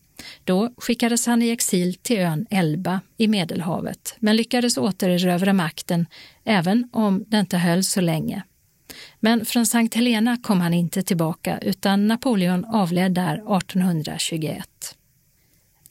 [0.43, 6.05] Då skickades han i exil till ön Elba i Medelhavet men lyckades återerövra makten
[6.45, 8.43] även om det inte höll så länge.
[9.19, 14.67] Men från Sankt Helena kom han inte tillbaka utan Napoleon avled där 1821.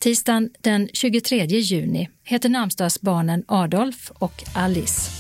[0.01, 5.20] Tisdagen den 23 juni heter namnsdagsbarnen Adolf och Alice.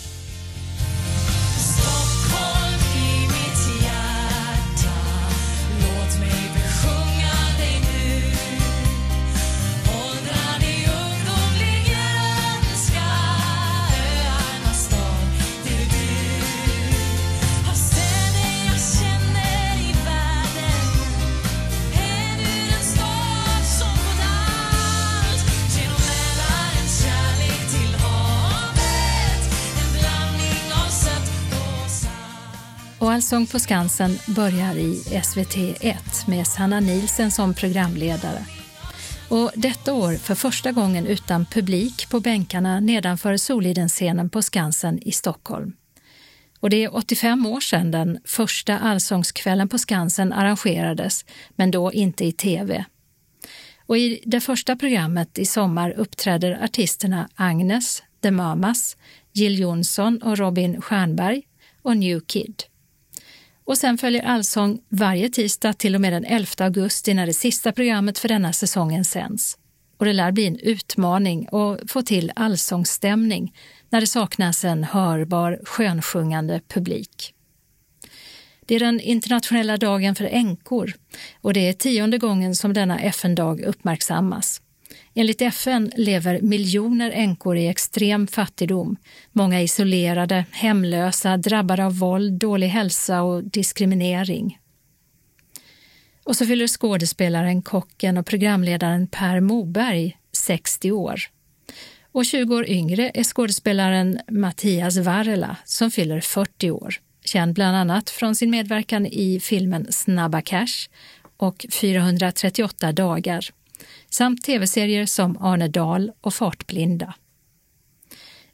[33.00, 38.46] Och Allsång på Skansen börjar i SVT1 med Sanna Nilsen som programledare.
[39.28, 45.12] Och detta år för första gången utan publik på bänkarna nedanför Solidenscenen på Skansen i
[45.12, 45.72] Stockholm.
[46.60, 51.24] Och det är 85 år sedan den första Allsångskvällen på Skansen arrangerades,
[51.56, 52.84] men då inte i tv.
[53.86, 58.96] Och i det första programmet i sommar uppträder artisterna Agnes, The Mamas,
[59.32, 61.42] Jill Johnson och Robin Stjernberg
[61.82, 62.62] och New Kid.
[63.70, 67.72] Och sen följer Allsång varje tisdag till och med den 11 augusti när det sista
[67.72, 69.58] programmet för denna säsongen sänds.
[69.96, 73.54] Och det lär bli en utmaning att få till allsångsstämning
[73.90, 77.34] när det saknas en hörbar, skönsjungande publik.
[78.66, 80.94] Det är den internationella dagen för änkor
[81.40, 84.60] och det är tionde gången som denna FN-dag uppmärksammas.
[85.14, 88.96] Enligt FN lever miljoner änkor i extrem fattigdom,
[89.32, 94.58] många isolerade, hemlösa, drabbade av våld, dålig hälsa och diskriminering.
[96.24, 101.20] Och så fyller skådespelaren, kocken och programledaren Per Moberg 60 år.
[102.12, 106.94] Och 20 år yngre är skådespelaren Mattias Varela som fyller 40 år,
[107.24, 110.88] känd bland annat från sin medverkan i filmen Snabba Cash
[111.36, 113.50] och 438 dagar
[114.10, 117.14] samt tv-serier som Arne Dahl och Fartblinda.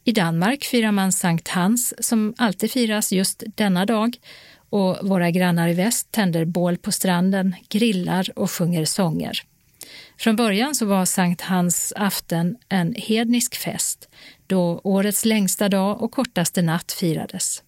[0.05, 4.17] I Danmark firar man Sankt Hans som alltid firas just denna dag
[4.71, 9.43] och våra grannar i väst tänder bål på stranden, grillar och sjunger sånger.
[10.19, 14.09] Från början så var Sankt Hans aften en hednisk fest
[14.47, 17.63] då årets längsta dag och kortaste natt firades.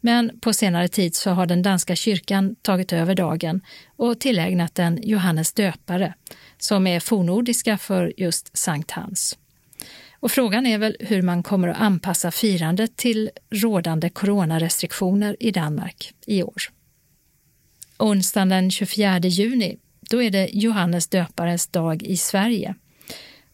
[0.00, 3.60] Men på senare tid så har den danska kyrkan tagit över dagen
[3.96, 6.14] och tillägnat den Johannes döpare,
[6.60, 9.38] som är fornordiska för just Sankt Hans.
[10.12, 16.14] Och frågan är väl hur man kommer att anpassa firandet till rådande coronarestriktioner i Danmark
[16.26, 16.62] i år.
[17.98, 19.78] Onsdagen den 24 juni,
[20.10, 22.74] då är det Johannes döparens dag i Sverige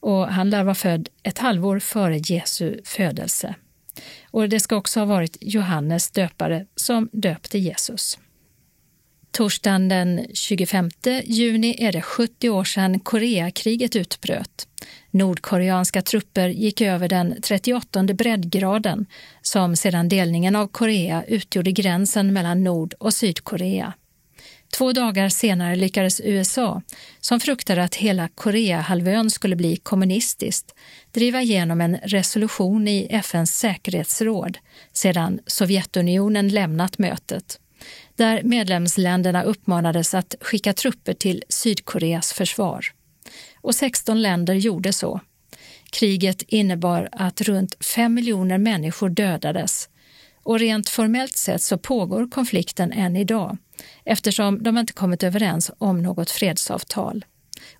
[0.00, 3.54] och han lär vara född ett halvår före Jesu födelse.
[4.30, 8.18] Och det ska också ha varit Johannes döpare som döpte Jesus.
[9.36, 10.90] Torsdagen den 25
[11.24, 14.68] juni är det 70 år sedan Koreakriget utbröt.
[15.10, 19.06] Nordkoreanska trupper gick över den 38 breddgraden
[19.42, 23.92] som sedan delningen av Korea utgjorde gränsen mellan Nord och Sydkorea.
[24.76, 26.82] Två dagar senare lyckades USA,
[27.20, 30.74] som fruktade att hela Koreahalvön skulle bli kommunistiskt,
[31.12, 34.58] driva igenom en resolution i FNs säkerhetsråd
[34.92, 37.60] sedan Sovjetunionen lämnat mötet,
[38.16, 42.86] där medlemsländerna uppmanades att skicka trupper till Sydkoreas försvar.
[43.60, 45.20] Och 16 länder gjorde så.
[45.90, 49.88] Kriget innebar att runt 5 miljoner människor dödades
[50.42, 53.56] och rent formellt sett så pågår konflikten än idag
[54.04, 57.24] eftersom de inte kommit överens om något fredsavtal.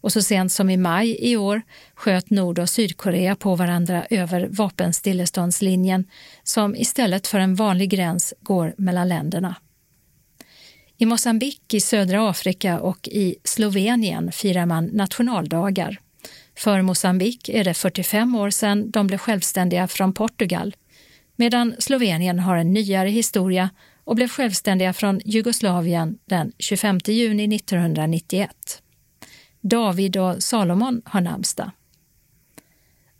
[0.00, 1.62] Och så sent som i maj i år
[1.94, 6.04] sköt Nord och Sydkorea på varandra över vapenstilleståndslinjen
[6.42, 9.56] som istället för en vanlig gräns går mellan länderna.
[10.98, 15.98] I Mosambik i södra Afrika och i Slovenien firar man nationaldagar.
[16.58, 20.76] För Mosambik är det 45 år sedan de blev självständiga från Portugal
[21.36, 23.70] medan Slovenien har en nyare historia
[24.04, 28.82] och blev självständiga från Jugoslavien den 25 juni 1991.
[29.60, 31.70] David och Salomon har namnsdag.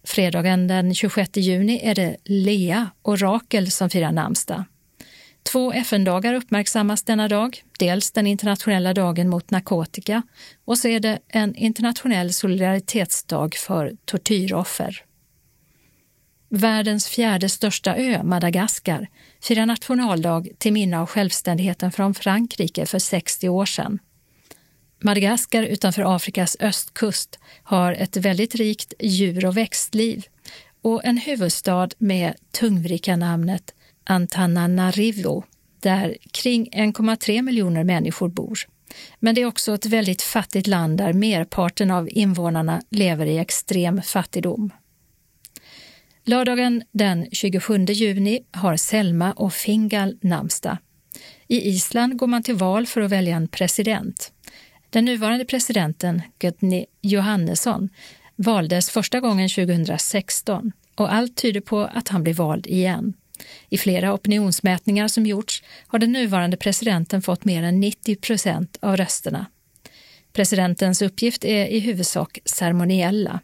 [0.04, 4.64] Fredagen den 26 juni är det Lea och Rakel som firar namnsdag.
[5.46, 10.22] Två FN-dagar uppmärksammas denna dag, dels den internationella dagen mot narkotika
[10.64, 15.04] och så är det en internationell solidaritetsdag för tortyroffer.
[16.48, 19.08] Världens fjärde största ö, Madagaskar,
[19.42, 23.98] firar nationaldag till minne av självständigheten från Frankrike för 60 år sedan.
[25.02, 30.24] Madagaskar utanför Afrikas östkust har ett väldigt rikt djur och växtliv
[30.82, 33.75] och en huvudstad med tungvrika-namnet
[34.06, 35.44] Antananarivo
[35.80, 38.58] där kring 1,3 miljoner människor bor.
[39.20, 44.02] Men det är också ett väldigt fattigt land där merparten av invånarna lever i extrem
[44.02, 44.70] fattigdom.
[46.24, 50.78] Lördagen den 27 juni har Selma och Fingal namnsdag.
[51.48, 54.32] I Island går man till val för att välja en president.
[54.90, 57.88] Den nuvarande presidenten, Gudni Johannesson,
[58.36, 63.14] valdes första gången 2016 och allt tyder på att han blir vald igen.
[63.68, 68.96] I flera opinionsmätningar som gjorts har den nuvarande presidenten fått mer än 90 procent av
[68.96, 69.46] rösterna.
[70.32, 73.40] Presidentens uppgift är i huvudsak ceremoniella.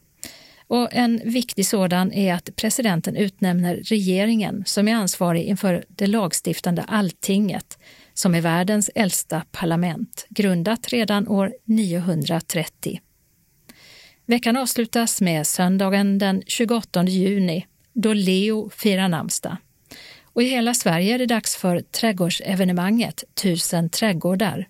[0.67, 6.83] Och en viktig sådan är att presidenten utnämner regeringen som är ansvarig inför det lagstiftande
[6.83, 7.79] alltinget,
[8.15, 13.01] som är världens äldsta parlament, grundat redan år 930.
[14.27, 19.57] Veckan avslutas med söndagen den 28 juni, då Leo firar namnsdag.
[20.33, 24.69] Och i hela Sverige är det dags för trädgårdsevenemanget Tusen trädgårdar.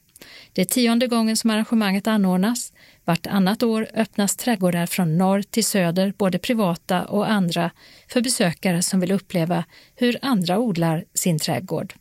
[0.53, 2.73] Det är tionde gången som arrangemanget anordnas
[3.05, 7.71] Vartannat år öppnas trädgårdar från norr till söder, både privata och andra,
[8.09, 9.65] för besökare som vill uppleva
[9.95, 11.95] hur andra odlar sin trädgård.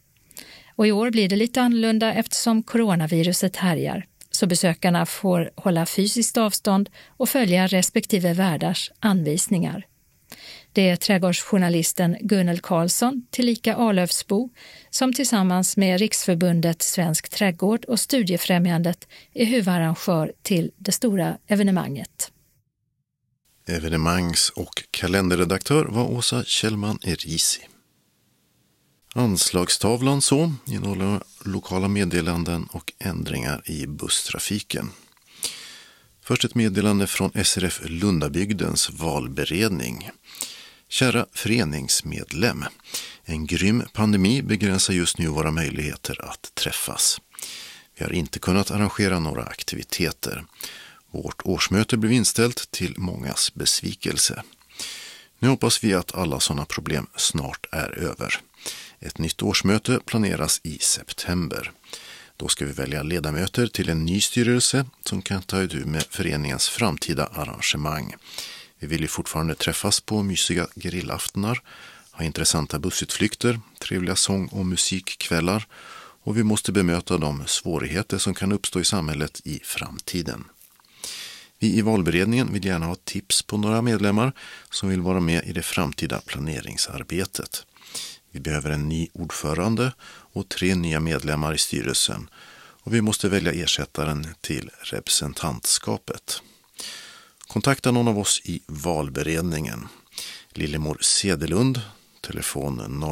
[0.75, 6.37] Och I år blir det lite annorlunda eftersom coronaviruset härjar, så besökarna får hålla fysiskt
[6.37, 9.85] avstånd och följa respektive värdars anvisningar.
[10.73, 14.49] Det är trädgårdsjournalisten Gunnel Karlsson, tillika Alöfsbo,
[14.89, 22.31] som tillsammans med Riksförbundet Svensk trädgård och Studiefrämjandet är huvudarrangör till det stora evenemanget.
[23.67, 27.67] Evenemangs och kalenderredaktör var Åsa Kjellman Erisi.
[29.15, 34.91] Anslagstavlan så innehåller lokala meddelanden och ändringar i busstrafiken.
[36.23, 40.09] Först ett meddelande från SRF Lundabygdens valberedning.
[40.91, 42.65] Kära föreningsmedlem.
[43.25, 47.21] En grym pandemi begränsar just nu våra möjligheter att träffas.
[47.97, 50.45] Vi har inte kunnat arrangera några aktiviteter.
[51.11, 54.43] Vårt årsmöte blev inställt till mångas besvikelse.
[55.39, 58.39] Nu hoppas vi att alla sådana problem snart är över.
[58.99, 61.71] Ett nytt årsmöte planeras i september.
[62.37, 66.69] Då ska vi välja ledamöter till en ny styrelse som kan ta itu med föreningens
[66.69, 68.15] framtida arrangemang.
[68.81, 71.61] Vi vill ju fortfarande träffas på mysiga grillaftnar,
[72.11, 75.67] ha intressanta bussutflykter, trevliga sång och musikkvällar
[76.23, 80.43] och vi måste bemöta de svårigheter som kan uppstå i samhället i framtiden.
[81.59, 84.33] Vi i valberedningen vill gärna ha tips på några medlemmar
[84.69, 87.65] som vill vara med i det framtida planeringsarbetet.
[88.31, 92.29] Vi behöver en ny ordförande och tre nya medlemmar i styrelsen
[92.83, 96.41] och vi måste välja ersättaren till representantskapet.
[97.51, 99.87] Kontakta någon av oss i valberedningen.
[100.49, 101.81] Lillemor Sedelund,
[102.21, 103.03] telefon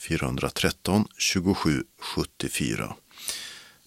[0.00, 2.94] 070-413 27 74.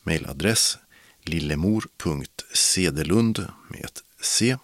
[0.03, 0.77] Mailadress
[1.23, 4.57] lillemor.sedelund med ett C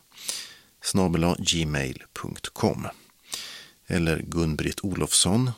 [1.37, 2.87] gmail.com
[3.87, 5.51] eller Gun-Britt Olofsson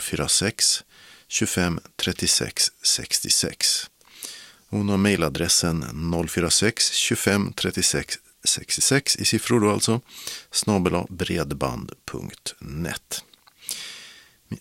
[0.00, 0.84] 046
[1.28, 3.90] 25 36 66.
[4.68, 5.84] Hon har mejladressen
[6.28, 10.00] 046 25 36 66 i siffror då alltså,
[10.50, 13.24] snabela bredband.net.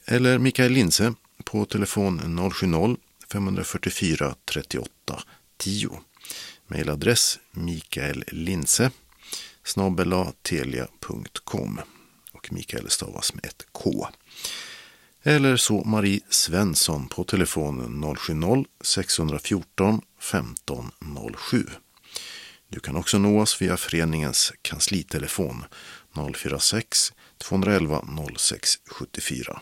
[0.06, 1.14] Eller Mikael Linse
[1.44, 2.40] på telefon
[3.30, 5.24] 070-544 38
[5.58, 6.02] 10.
[6.68, 8.92] Mailadress mikaellinse
[9.64, 11.80] snabela telia.com
[12.32, 14.08] och Mikael stavas med ett K.
[15.24, 21.66] Eller så Marie Svensson på telefon 070-614 1507.
[22.72, 25.66] Du kan också nå oss via föreningens kanslitelefon
[26.36, 28.06] 046 211
[28.38, 29.62] 0674.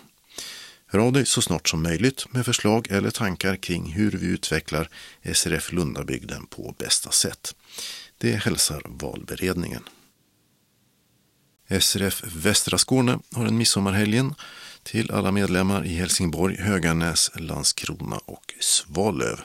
[0.86, 4.90] Hör av dig så snart som möjligt med förslag eller tankar kring hur vi utvecklar
[5.34, 7.56] SRF Lundabygden på bästa sätt.
[8.18, 9.84] Det hälsar valberedningen.
[11.80, 14.36] SRF Västra Skåne har en midsommarhelgen
[14.84, 19.40] till alla medlemmar i Helsingborg, Höganäs, Landskrona och Svalöv.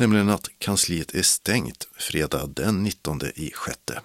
[0.00, 4.00] Nämligen att kansliet är stängt fredag den 19 i sjätte.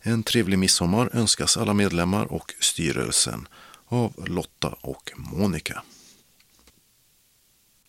[0.00, 3.48] En trevlig midsommar önskas alla medlemmar och styrelsen
[3.88, 5.82] av Lotta och Monica.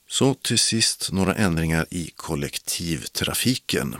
[0.09, 3.95] Så till sist några ändringar i kollektivtrafiken.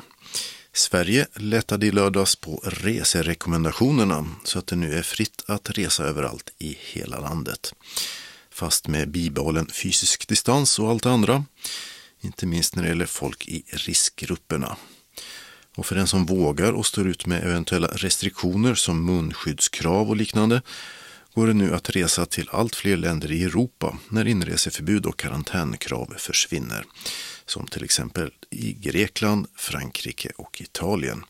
[0.73, 6.49] Sverige lättade i lördags på reserekommendationerna så att det nu är fritt att resa överallt
[6.57, 7.73] i hela landet.
[8.51, 11.45] Fast med bibehållen fysisk distans och allt det andra.
[12.21, 14.77] Inte minst när det gäller folk i riskgrupperna.
[15.75, 20.61] Och för den som vågar och står ut med eventuella restriktioner som munskyddskrav och liknande
[21.33, 26.13] går det nu att resa till allt fler länder i Europa när inreseförbud och karantänkrav
[26.17, 26.85] försvinner.
[27.45, 31.23] Som till exempel i Grekland, Frankrike och Italien.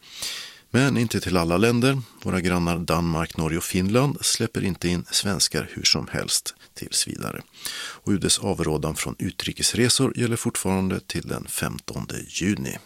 [0.70, 2.02] Men inte till alla länder.
[2.24, 7.42] Våra grannar Danmark, Norge och Finland släpper inte in svenskar hur som helst tills vidare.
[7.74, 12.78] Och UDs avrådan från utrikesresor gäller fortfarande till den 15 juni.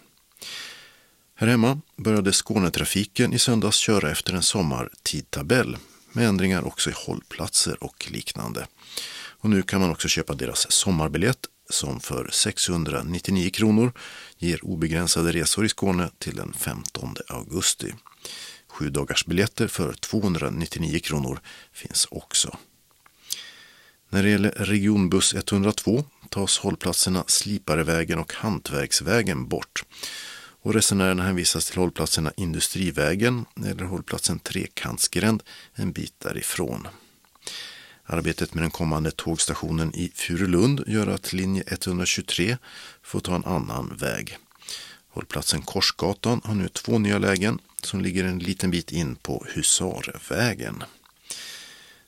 [1.36, 5.78] Här hemma började Skånetrafiken i söndags köra efter en sommartidtabell
[6.12, 8.68] med ändringar också i hållplatser och liknande.
[9.40, 13.92] Och nu kan man också köpa deras sommarbiljett som för 699 kronor
[14.38, 17.94] ger obegränsade resor i Skåne till den 15 augusti.
[18.68, 21.40] Sju dagars biljetter för 299 kronor
[21.74, 22.58] finns också.
[24.16, 29.84] När det gäller regionbuss 102 tas hållplatserna Sliparevägen och Hantverksvägen bort
[30.62, 35.44] och resenärerna hänvisas till hållplatserna Industrivägen eller hållplatsen Trekantsgränd
[35.74, 36.88] en bit därifrån.
[38.06, 42.58] Arbetet med den kommande tågstationen i Furulund gör att linje 123
[43.04, 44.38] får ta en annan väg.
[45.10, 50.84] Hållplatsen Korsgatan har nu två nya lägen som ligger en liten bit in på Husarvägen.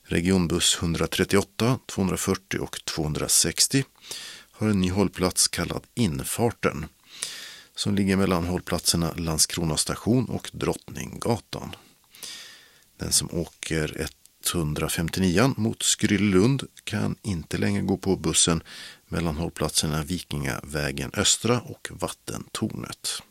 [0.10, 3.84] Regionbuss 138, 240 och 260
[4.52, 6.86] har en ny hållplats kallad Infarten
[7.76, 11.76] som ligger mellan hållplatserna Landskrona station och Drottninggatan.
[12.98, 14.08] Den som åker
[14.54, 18.64] 159 mot Skryllund kan inte längre gå på bussen
[19.08, 23.22] mellan hållplatserna Vikingavägen Östra och Vattentornet.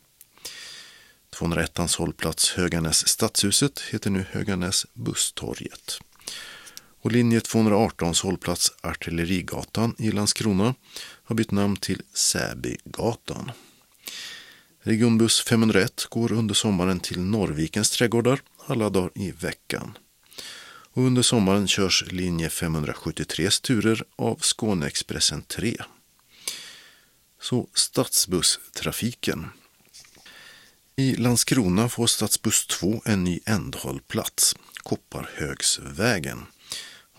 [1.29, 5.99] 201 hållplats Höganäs Stadshuset heter nu Höganäs Busstorget.
[7.07, 10.75] Och linje 218s hållplats Artillerigatan i Landskrona
[11.23, 13.51] har bytt namn till Säbygatan.
[14.81, 19.97] Regionbuss 501 går under sommaren till Norrvikens trädgårdar alla dagar i veckan.
[20.93, 25.77] Och under sommaren körs linje 573 turer av Skåneexpressen 3.
[27.41, 29.49] Så stadsbusstrafiken.
[30.95, 36.45] I Landskrona får stadsbuss 2 en ny ändhållplats, Kopparhögsvägen.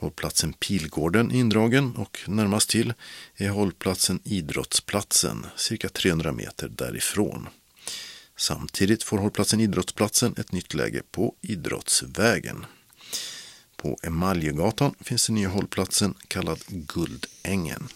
[0.00, 2.94] Hållplatsen Pilgården indragen och närmast till
[3.36, 7.48] är hållplatsen Idrottsplatsen, cirka 300 meter därifrån.
[8.36, 12.66] Samtidigt får hållplatsen Idrottsplatsen ett nytt läge på Idrottsvägen.
[13.76, 17.88] På Emaljegatan finns den nya hållplatsen kallad Guldängen.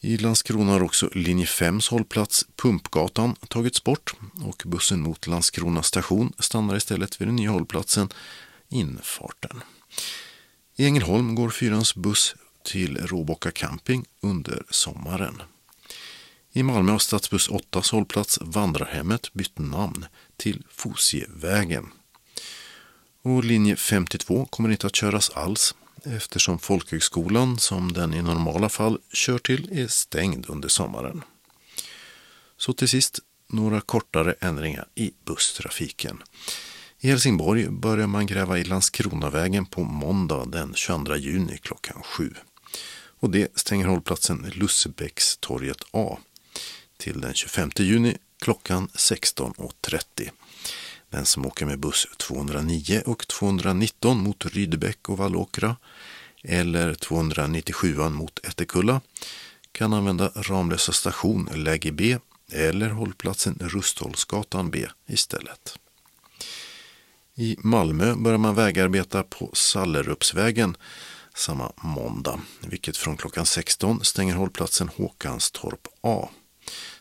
[0.00, 4.14] I Landskrona har också linje 5s hållplats Pumpgatan tagits bort
[4.44, 8.08] och bussen mot Landskrona station stannar istället vid den nya hållplatsen
[8.68, 9.62] Infarten.
[10.76, 12.34] I Ängelholm går fyrans buss
[12.64, 15.42] till Råbocka camping under sommaren.
[16.52, 20.06] I Malmö har stadsbuss 8 hållplats Vandrarhemmet bytt namn
[20.36, 21.86] till Fosievägen.
[23.22, 25.74] Och linje 52 kommer inte att köras alls
[26.04, 31.22] eftersom folkhögskolan som den i normala fall kör till är stängd under sommaren.
[32.56, 33.18] Så till sist
[33.48, 36.22] några kortare ändringar i busstrafiken.
[37.00, 42.34] I Helsingborg börjar man gräva i Landskronavägen på måndag den 22 juni klockan 7.
[43.20, 46.18] Och det stänger hållplatsen Lussebäckstorget A
[46.96, 50.30] till den 25 juni klockan 16.30.
[51.10, 55.76] Den som åker med buss 209 och 219 mot Rydebäck och Vallåkra
[56.44, 59.00] eller 297 mot Ättekulla
[59.72, 62.18] kan använda Ramlösa station läge B
[62.52, 65.78] eller hållplatsen Rustholmsgatan B istället.
[67.38, 70.76] I Malmö börjar man vägarbeta på Sallerupsvägen
[71.34, 76.28] samma måndag, vilket från klockan 16 stänger hållplatsen Håkanstorp A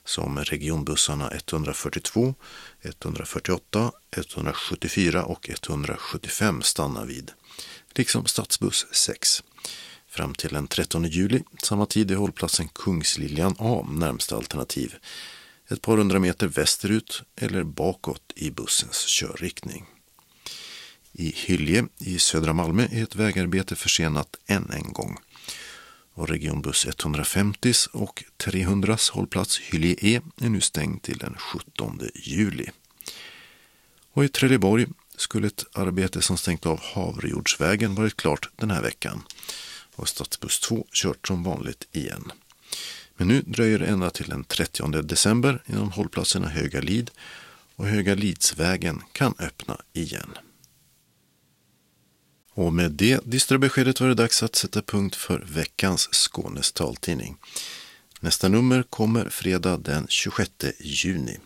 [0.06, 2.36] som regionbussarna 142,
[2.82, 7.32] 148, 174 och 175 stannar vid,
[7.94, 9.44] liksom stadsbuss 6.
[10.08, 14.96] Fram till den 13 juli, samma tid är hållplatsen Kungsliljan A närmsta alternativ,
[15.70, 19.86] ett par hundra meter västerut eller bakåt i bussens körriktning.
[21.18, 25.18] I Hylje i södra Malmö är ett vägarbete försenat än en gång
[26.14, 32.70] och regionbuss 150 och 300 hållplats Hyllie E är nu stängd till den 17 juli.
[34.12, 34.86] Och i Trelleborg
[35.16, 39.24] skulle ett arbete som stängt av Havrejordsvägen varit klart den här veckan
[39.96, 42.32] och stadsbuss 2 kört som vanligt igen.
[43.18, 47.12] Men nu dröjer det ända till den 30 december innan hållplatserna Höga Lid
[47.76, 50.38] och Höga Lidsvägen kan öppna igen.
[52.56, 57.38] Och med det dystra beskedet var det dags att sätta punkt för veckans Skånes taltidning.
[58.20, 61.38] Nästa nummer kommer fredag den 26 juni.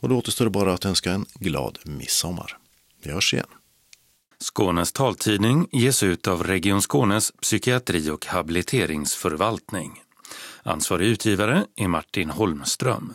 [0.00, 2.58] Och då återstår det bara att önska en glad midsommar.
[3.02, 3.46] Vi hörs igen.
[4.38, 10.02] Skånes taltidning ges ut av Region Skånes psykiatri och habiliteringsförvaltning.
[10.62, 13.14] Ansvarig utgivare är Martin Holmström.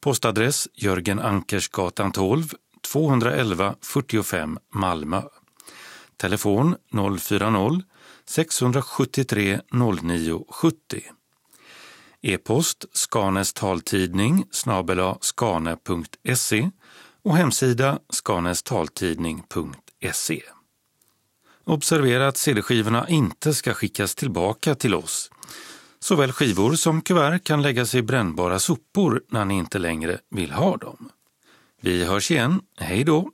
[0.00, 2.48] Postadress Jörgen Ankersgatan 12,
[2.92, 5.22] 211 45 Malmö.
[6.20, 11.02] Telefon 040-673 0970.
[12.22, 16.70] E-post Skanes taltidning snabela skane.se
[17.22, 20.42] och hemsida skanestaltidning.se.
[21.64, 25.30] Observera att CD-skivorna inte ska skickas tillbaka till oss.
[26.00, 30.76] Såväl skivor som kuvert kan läggas i brännbara sopor när ni inte längre vill ha
[30.76, 31.10] dem.
[31.80, 32.60] Vi hörs igen.
[32.76, 33.30] Hej då!